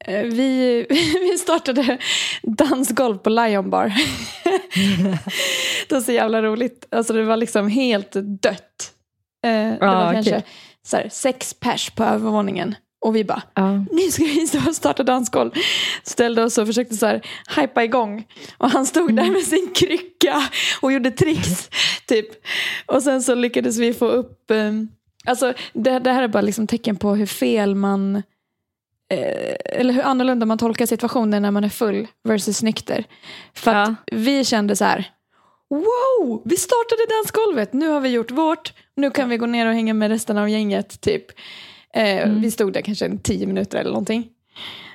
Eh, 0.05 0.23
Vi, 0.25 0.87
vi 1.31 1.39
startade 1.39 1.99
dansgolv 2.43 3.19
på 3.19 3.31
Lion 3.31 3.71
Bar. 3.71 3.93
det 5.89 5.95
var 5.95 6.01
så 6.01 6.13
jävla 6.13 6.43
roligt. 6.43 6.87
Alltså 6.91 7.13
det 7.13 7.25
var 7.25 7.37
liksom 7.37 7.69
helt 7.69 8.13
dött. 8.43 8.92
Eh, 9.43 9.51
Det 9.51 9.79
var 9.81 10.05
okej. 10.05 10.15
kanske 10.15 10.43
så 10.87 10.97
här, 10.97 11.09
sex 11.09 11.55
pers 11.55 11.91
på 11.91 12.05
övervåningen. 12.05 12.75
Och 13.05 13.17
vi 13.17 13.25
bara, 13.25 13.43
ja. 13.55 13.73
nu 13.91 14.11
ska 14.11 14.25
vi 14.25 14.47
starta 14.75 15.03
dansgolv. 15.03 15.51
Ställde 16.03 16.43
oss 16.45 16.59
och 16.59 16.67
försökte 16.67 16.95
så 16.97 17.07
här 17.07 17.23
hypa 17.57 17.85
igång. 17.85 18.25
Och 18.59 18.71
han 18.71 18.87
stod 18.87 19.17
där 19.17 19.31
med 19.31 19.43
sin 19.43 19.71
krycka 19.75 20.43
och 20.81 20.93
gjorde 20.93 21.11
tricks. 21.11 21.71
typ. 22.07 22.27
Och 22.87 23.03
sen 23.03 23.23
så 23.23 23.35
lyckades 23.35 23.79
vi 23.79 23.95
få 23.95 24.07
upp, 24.07 24.51
eh, 24.51 24.73
alltså 25.27 25.53
det, 25.73 25.99
det 25.99 26.13
här 26.13 26.23
är 26.23 26.29
bara 26.29 26.41
liksom 26.41 26.67
tecken 26.67 26.97
på 26.97 27.15
hur 27.15 27.27
fel 27.27 27.75
man, 27.75 28.17
eh, 29.13 29.57
eller 29.81 29.95
hur 29.95 30.03
annorlunda 30.03 30.47
man 30.47 30.59
tolkar 30.59 30.87
situationer 30.87 31.41
när 31.41 31.51
man 31.51 31.65
är 31.65 31.69
full 31.69 32.07
versus 32.25 32.63
nykter. 32.63 33.05
För 33.55 33.75
att 33.75 33.89
Ja. 33.89 33.95
vi 34.17 34.45
kände 34.45 34.77
så 34.77 34.85
här, 34.85 35.11
wow, 35.77 36.43
vi 36.45 36.57
startade 36.57 37.07
dansgolvet, 37.09 37.73
nu 37.73 37.89
har 37.89 38.01
vi 38.01 38.09
gjort 38.09 38.31
vårt, 38.31 38.73
nu 38.95 39.11
kan 39.11 39.29
vi 39.29 39.37
gå 39.37 39.47
ner 39.47 39.67
och 39.67 39.73
hänga 39.73 39.95
med 39.95 40.11
resten 40.11 40.39
av 40.39 40.49
gänget. 40.49 41.01
typ. 41.01 41.25
Eh, 41.95 42.23
Mm. 42.29 42.41
Vi 42.41 42.51
stod 42.51 42.73
där 42.73 42.81
kanske 42.81 43.05
en 43.05 43.19
tio 43.19 43.47
minuter 43.47 43.79
eller 43.79 43.91
någonting. 43.91 44.29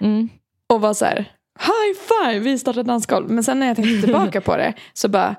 Mm. 0.01 0.29
Och 0.67 0.81
var 0.81 0.93
så 0.93 1.05
här, 1.05 1.31
high 1.59 1.99
five, 2.07 2.39
vi 2.39 2.57
startade 2.57 2.83
dansgolv. 2.87 3.29
Men 3.29 3.43
sen 3.43 3.59
när 3.59 3.67
jag 3.67 3.75
tänkte 3.75 4.01
tillbaka 4.05 4.41
på 4.41 4.57
det 4.57 4.73
så 4.93 5.07
bara, 5.07 5.35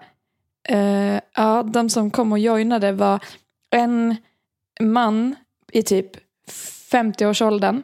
eh, 0.68 1.20
ja, 1.36 1.62
de 1.62 1.90
som 1.90 2.10
kom 2.10 2.32
och 2.32 2.38
joinade 2.38 2.92
var 2.92 3.20
en 3.70 4.16
man 4.80 5.34
i 5.72 5.82
typ 5.82 6.10
50-årsåldern 6.92 7.82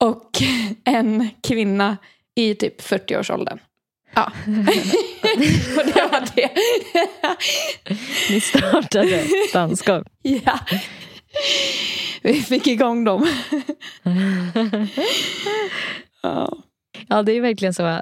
och 0.00 0.30
en 0.84 1.28
kvinna 1.42 1.96
i 2.34 2.54
typ 2.54 2.80
40-årsåldern. 2.80 3.58
Ja, 4.16 4.32
och 5.76 5.86
det 5.86 6.08
var 6.12 6.34
det. 6.36 6.50
Ni 8.30 8.40
startade 8.40 9.24
dansgolv. 9.52 10.04
ja. 10.22 10.58
Vi 12.22 12.34
fick 12.42 12.66
igång 12.66 13.04
dem. 13.04 13.26
ja. 16.22 16.56
Ja, 17.08 17.22
det 17.22 17.32
är 17.32 17.40
verkligen 17.40 17.74
så 17.74 18.00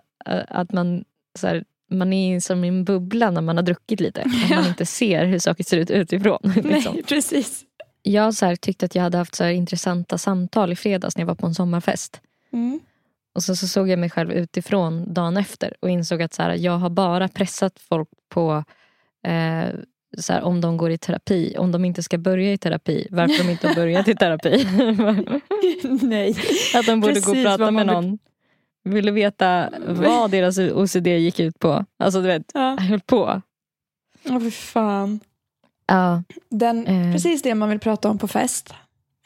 att 0.49 0.73
man, 0.73 1.05
så 1.39 1.47
här, 1.47 1.65
man 1.91 2.13
är 2.13 2.41
som 2.41 2.65
i 2.65 2.69
en 2.69 2.85
bubbla 2.85 3.31
när 3.31 3.41
man 3.41 3.57
har 3.57 3.63
druckit 3.65 4.01
lite. 4.01 4.21
Att 4.21 4.27
man 4.51 4.63
Ja. 4.65 4.69
inte 4.69 4.87
ser 4.87 5.25
hur 5.25 5.39
saker 5.39 5.65
ser 5.65 5.77
ut 5.77 5.91
utifrån. 5.91 6.39
Liksom. 6.65 6.95
Nej, 6.95 7.03
precis. 7.03 7.63
Jag 8.03 8.35
så 8.35 8.47
här, 8.47 8.57
tyckte 8.57 8.87
att 8.87 8.95
jag 8.95 9.03
hade 9.03 9.19
haft 9.19 9.35
så 9.35 9.49
intressanta 9.49 10.19
samtal 10.19 10.73
i 10.73 10.77
fredags 10.77 11.17
när 11.17 11.23
jag 11.23 11.27
var 11.27 11.35
på 11.35 11.47
en 11.47 11.55
sommarfest. 11.55 12.21
Mm. 12.53 12.81
Och 13.35 13.43
så, 13.43 13.57
så 13.57 13.69
såg 13.69 13.89
jag 13.89 13.99
mig 13.99 14.11
själv 14.11 14.33
utifrån 14.33 15.13
dagen 15.15 15.37
efter 15.37 15.75
och 15.81 15.91
insåg 15.91 16.23
att 16.23 16.35
så 16.35 16.43
här, 16.43 16.55
jag 16.55 16.79
har 16.79 16.91
bara 16.91 17.29
pressat 17.29 17.81
folk 17.89 18.09
på 18.29 18.65
eh, 19.27 19.69
så 20.19 20.33
här, 20.33 20.43
om 20.43 20.61
de 20.61 20.77
går 20.77 20.91
i 20.91 20.99
terapi, 20.99 21.55
om 21.59 21.73
de 21.73 21.85
inte 21.85 22.03
ska 22.03 22.19
börja 22.19 22.53
i 22.53 22.59
terapi, 22.59 23.09
varför 23.11 23.45
de 23.45 23.51
inte 23.51 23.69
har 23.69 23.75
börjat 23.75 24.09
i 24.09 24.15
terapi. 24.15 24.67
Nej. 26.07 26.37
att 26.75 26.87
de 26.87 27.01
borde 27.01 27.13
gå 27.13 27.19
och 27.21 27.25
Precis 27.25 27.45
prata 27.45 27.71
med 27.71 27.87
någon. 27.87 28.19
Ville 28.85 29.11
veta 29.11 29.71
vad 29.89 30.31
deras 30.31 30.59
OCD 30.59 31.07
gick 31.07 31.41
ut 31.41 31.59
på. 31.59 31.85
Alltså 31.99 32.21
du 32.21 32.27
vet, 32.27 32.51
Ja. 32.55 32.77
höll 32.81 33.01
på. 33.01 33.43
Åh, 34.29 34.41
fy 34.41 34.51
fan. 34.51 35.21
Ja, 35.87 36.23
Den, 36.51 36.87
Eh. 36.87 37.13
Precis 37.13 37.43
det 37.43 37.55
man 37.55 37.69
vill 37.69 37.81
prata 37.81 38.09
om 38.09 38.19
på 38.19 38.29
fest. 38.29 38.75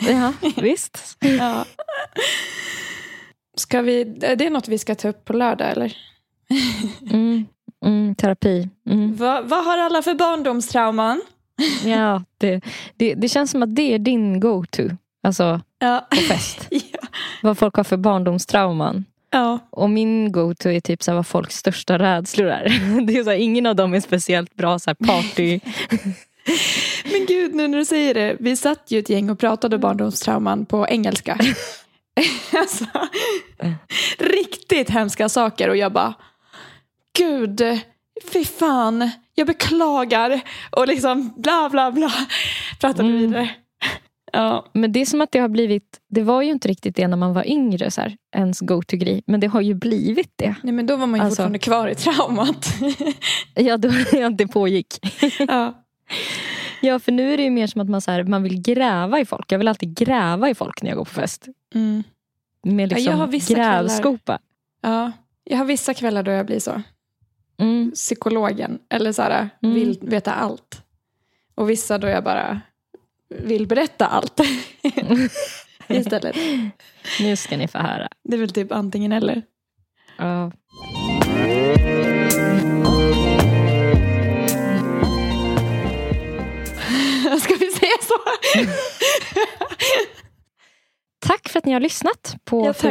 ja 0.09 0.33
visst. 0.57 1.17
Ja. 1.21 1.65
Ska 3.59 3.83
vi, 3.83 4.01
är 4.23 4.37
det 4.37 4.51
något 4.51 4.69
vi 4.69 4.79
ska 4.79 4.95
ta 4.95 5.09
upp 5.09 5.25
på 5.25 5.33
lördag 5.33 5.71
eller? 5.71 5.97
Mm, 7.11 7.47
mm, 7.85 8.15
terapi. 8.15 8.69
Mm. 8.91 9.17
Va, 9.17 9.41
vad 9.45 9.65
har 9.65 9.79
alla 9.79 10.03
för 10.03 10.15
barndomstrauman? 10.15 11.23
Ja, 11.85 12.23
det, 12.39 12.61
det, 12.97 13.15
det 13.15 13.29
känns 13.29 13.51
som 13.51 13.63
att 13.63 13.75
det 13.77 13.95
är 13.95 13.99
din 13.99 14.41
go-to. 14.41 14.83
Alltså 15.23 15.61
Ja. 15.79 16.07
på 16.11 16.17
fest. 16.17 16.67
ja. 16.71 16.99
Vad 17.43 17.59
folk 17.59 17.77
har 17.77 17.85
för 17.85 17.97
barndomstrauman. 17.97 19.05
ja. 19.31 19.59
Och 19.71 19.91
min 19.91 20.33
go-to 20.33 20.69
är 20.69 20.81
typ 20.81 21.03
så 21.03 21.11
här 21.11 21.17
vad 21.17 21.27
folks 21.27 21.57
största 21.57 21.99
rädslor 21.99 22.47
är. 22.49 23.01
Det 23.07 23.17
är 23.17 23.25
så 23.25 23.31
här, 23.31 23.37
ingen 23.37 23.67
av 23.67 23.77
dem 23.77 23.95
är 23.95 24.01
speciellt 24.01 24.55
bra 24.55 24.79
så 24.79 24.91
här 24.91 24.95
party. 25.07 25.61
Men 27.13 27.27
gud, 27.27 27.55
nu 27.55 27.69
när 27.69 27.79
du 27.79 27.85
säger 27.85 28.15
det. 28.15 28.37
Vi 28.41 28.57
satt 28.57 28.91
ju 28.91 28.99
ett 28.99 29.09
gäng 29.11 29.31
och 29.31 29.39
pratade 29.39 29.79
barndomstrauman 29.79 30.67
på 30.67 30.87
engelska. 30.89 31.39
alltså, 32.59 32.85
riktigt 34.79 34.95
hemska 34.95 35.29
saker 35.29 35.69
och 35.69 35.77
jag 35.77 35.93
bara, 35.93 36.15
gud, 37.19 37.63
fy 38.33 38.45
fan, 38.45 39.11
jag 39.35 39.47
beklagar. 39.47 40.41
Och 40.71 40.87
liksom 40.89 41.33
bla 41.37 41.69
bla 41.71 41.93
bla. 41.93 42.11
Pratade 42.81 43.09
Mm. 43.09 43.21
vidare. 43.21 43.51
Ja, 44.33 44.67
Men 44.73 44.93
det 44.93 45.01
är 45.01 45.07
som 45.07 45.21
att 45.21 45.33
det 45.33 45.39
har 45.39 45.49
blivit, 45.49 46.01
det 46.11 46.23
var 46.23 46.43
ju 46.43 46.51
inte 46.51 46.69
riktigt 46.69 46.97
det 46.97 47.09
när 47.09 47.17
man 47.17 47.35
var 47.35 47.47
yngre, 47.49 47.91
så 47.91 48.01
här, 48.01 48.17
ens 48.37 48.61
go-to-grej. 48.61 49.23
Men 49.27 49.41
det 49.41 49.47
har 49.47 49.61
ju 49.61 49.75
blivit 49.75 50.33
det. 50.37 50.55
nej, 50.63 50.73
men 50.73 50.87
då 50.87 50.97
var 50.97 51.07
man 51.07 51.21
ju 51.21 51.25
Alltså- 51.25 51.37
fortfarande 51.37 51.59
kvar 51.59 51.89
i 51.89 51.95
traumat. 51.95 52.67
Ja, 53.55 53.77
då, 53.77 53.91
ja 54.13 54.31
det 54.31 54.47
pågick. 54.47 54.99
ja. 55.49 55.75
Ja, 56.81 56.99
för 56.99 57.13
nu 57.13 57.33
är 57.33 57.37
det 57.37 57.43
ju 57.43 57.51
mer 57.51 57.67
som 57.67 57.81
att 57.81 57.89
man, 57.89 58.01
så 58.01 58.11
här, 58.11 58.25
man 58.25 58.43
vill 58.43 58.63
gräva 58.63 59.21
i 59.21 59.25
folk. 59.25 59.53
Jag 59.53 59.59
vill 59.59 59.69
alltid 59.69 59.97
gräva 59.97 60.51
i 60.51 60.55
folk 60.55 60.83
när 60.83 60.91
jag 60.91 60.97
går 60.99 61.05
på 61.05 61.11
fest. 61.15 61.47
Mm. 61.75 62.03
Med 62.63 62.93
Ja, 62.93 62.97
liksom 62.97 63.13
jag 63.13 63.19
har 63.19 63.27
vissa 63.27 63.55
kvällar. 63.55 63.83
grävskopa. 63.83 64.39
Ja. 64.81 65.13
Jag 65.45 65.59
har 65.59 65.65
vissa 65.65 65.95
kvällar 65.95 66.23
då 66.23 66.31
jag 66.31 66.47
blir 66.47 66.61
så. 66.61 66.83
Mm. 67.61 67.91
psykologen. 67.95 68.79
Eller 68.91 69.13
så 69.13 69.23
här, 69.23 69.51
Mm. 69.63 69.75
vill 69.75 69.99
veta 70.03 70.33
allt. 70.33 70.83
Och 71.55 71.71
vissa 71.71 71.99
då 71.99 72.09
jag 72.09 72.25
bara 72.25 72.61
vill 73.29 73.67
berätta 73.67 74.07
allt. 74.07 74.41
Istället. 75.89 76.37
Nu 77.21 77.37
ska 77.37 77.57
ni 77.57 77.69
få 77.69 77.79
höra. 77.79 78.09
Det 78.25 78.37
är 78.37 78.41
väl 78.41 78.51
typ 78.53 78.73
antingen 78.73 79.13
eller. 79.13 79.43
Ja. 80.19 80.53
Ska 87.41 87.55
vi 87.55 87.71
säga 87.71 87.97
så? 88.03 88.15
Tack 91.19 91.49
för 91.49 91.59
att 91.59 91.65
ni 91.65 91.73
har 91.73 91.81
lyssnat 91.81 92.37
på 92.45 92.67
Ja, 92.67 92.73
tack. 92.73 92.83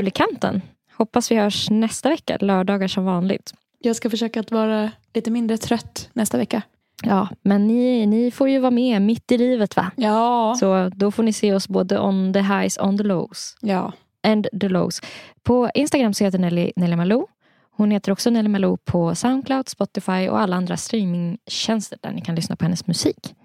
Hoppas 0.97 1.31
vi 1.31 1.35
hörs 1.35 1.69
nästa 1.69 2.09
vecka, 2.09 2.37
lördagar 2.41 2.87
som 2.87 3.05
vanligt. 3.05 3.53
Jag 3.79 3.95
ska 3.95 4.09
försöka 4.09 4.39
att 4.39 4.51
vara 4.51 4.91
lite 5.13 5.31
mindre 5.31 5.57
trött 5.57 6.09
nästa 6.13 6.37
vecka. 6.37 6.61
Ja, 7.03 7.27
men 7.41 7.67
ni, 7.67 8.05
ni 8.05 8.31
får 8.31 8.49
ju 8.49 8.59
vara 8.59 8.71
med 8.71 9.01
mitt 9.01 9.31
i 9.31 9.37
livet 9.37 9.75
va? 9.75 9.91
Ja. 9.95 10.55
Så 10.59 10.89
då 10.95 11.11
får 11.11 11.23
ni 11.23 11.33
se 11.33 11.53
oss 11.53 11.67
både 11.67 11.99
on 11.99 12.33
the 12.33 12.39
highs, 12.39 12.77
on 12.77 12.97
the 12.97 13.03
lows. 13.03 13.57
ja. 13.61 13.93
And 14.23 14.47
the 14.61 14.69
lows. 14.69 15.01
På 15.43 15.69
Instagram 15.73 16.13
så 16.13 16.23
heter 16.23 16.39
Nelly, 16.39 16.71
Nelly 16.75 16.95
Malou. 16.95 17.27
Hon 17.71 17.91
heter 17.91 18.11
också 18.11 18.29
Nelly 18.29 18.49
Malou 18.49 18.77
på 18.77 19.15
Soundcloud, 19.15 19.69
Spotify 19.69 20.29
och 20.29 20.39
alla 20.39 20.55
andra 20.55 20.77
streamingtjänster 20.77 21.99
där 22.01 22.11
ni 22.11 22.21
kan 22.21 22.35
lyssna 22.35 22.55
på 22.55 22.65
hennes 22.65 22.87
musik. 22.87 23.35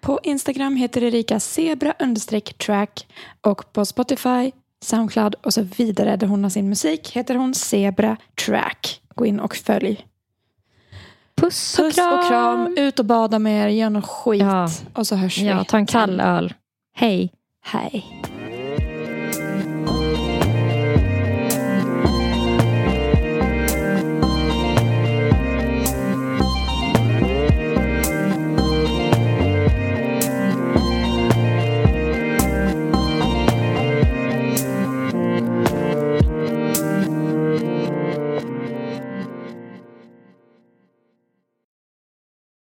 På 0.00 0.20
Instagram 0.22 0.76
heter 0.76 1.04
Erika 1.04 1.40
zebra 1.40 1.94
track 2.58 3.06
och 3.40 3.72
på 3.72 3.84
Spotify, 3.84 4.52
Soundcloud 4.82 5.34
och 5.34 5.54
så 5.54 5.62
vidare 5.62 6.16
där 6.16 6.26
hon 6.26 6.42
har 6.42 6.50
sin 6.50 6.68
musik 6.68 7.10
heter 7.16 7.34
hon 7.34 7.54
zebra 7.54 8.16
track. 8.46 9.00
Gå 9.14 9.26
in 9.26 9.40
och 9.40 9.56
följ. 9.56 10.06
Puss 11.36 11.78
och 11.78 11.84
Puss 11.84 11.94
kram! 11.94 12.18
och 12.18 12.26
kram, 12.28 12.74
ut 12.78 12.98
och 12.98 13.04
bada 13.04 13.38
med 13.38 13.64
er, 13.64 13.68
gör 13.68 13.90
något 13.90 14.06
skit 14.06 14.40
Ja. 14.42 14.68
och 14.94 15.06
så 15.06 15.16
hörs 15.16 15.38
Ja, 15.38 15.58
vi. 15.58 15.64
ta 15.64 15.76
en 15.76 15.86
kall 15.86 16.20
öl. 16.20 16.54
Hej! 16.96 17.32
Hej. 17.64 18.06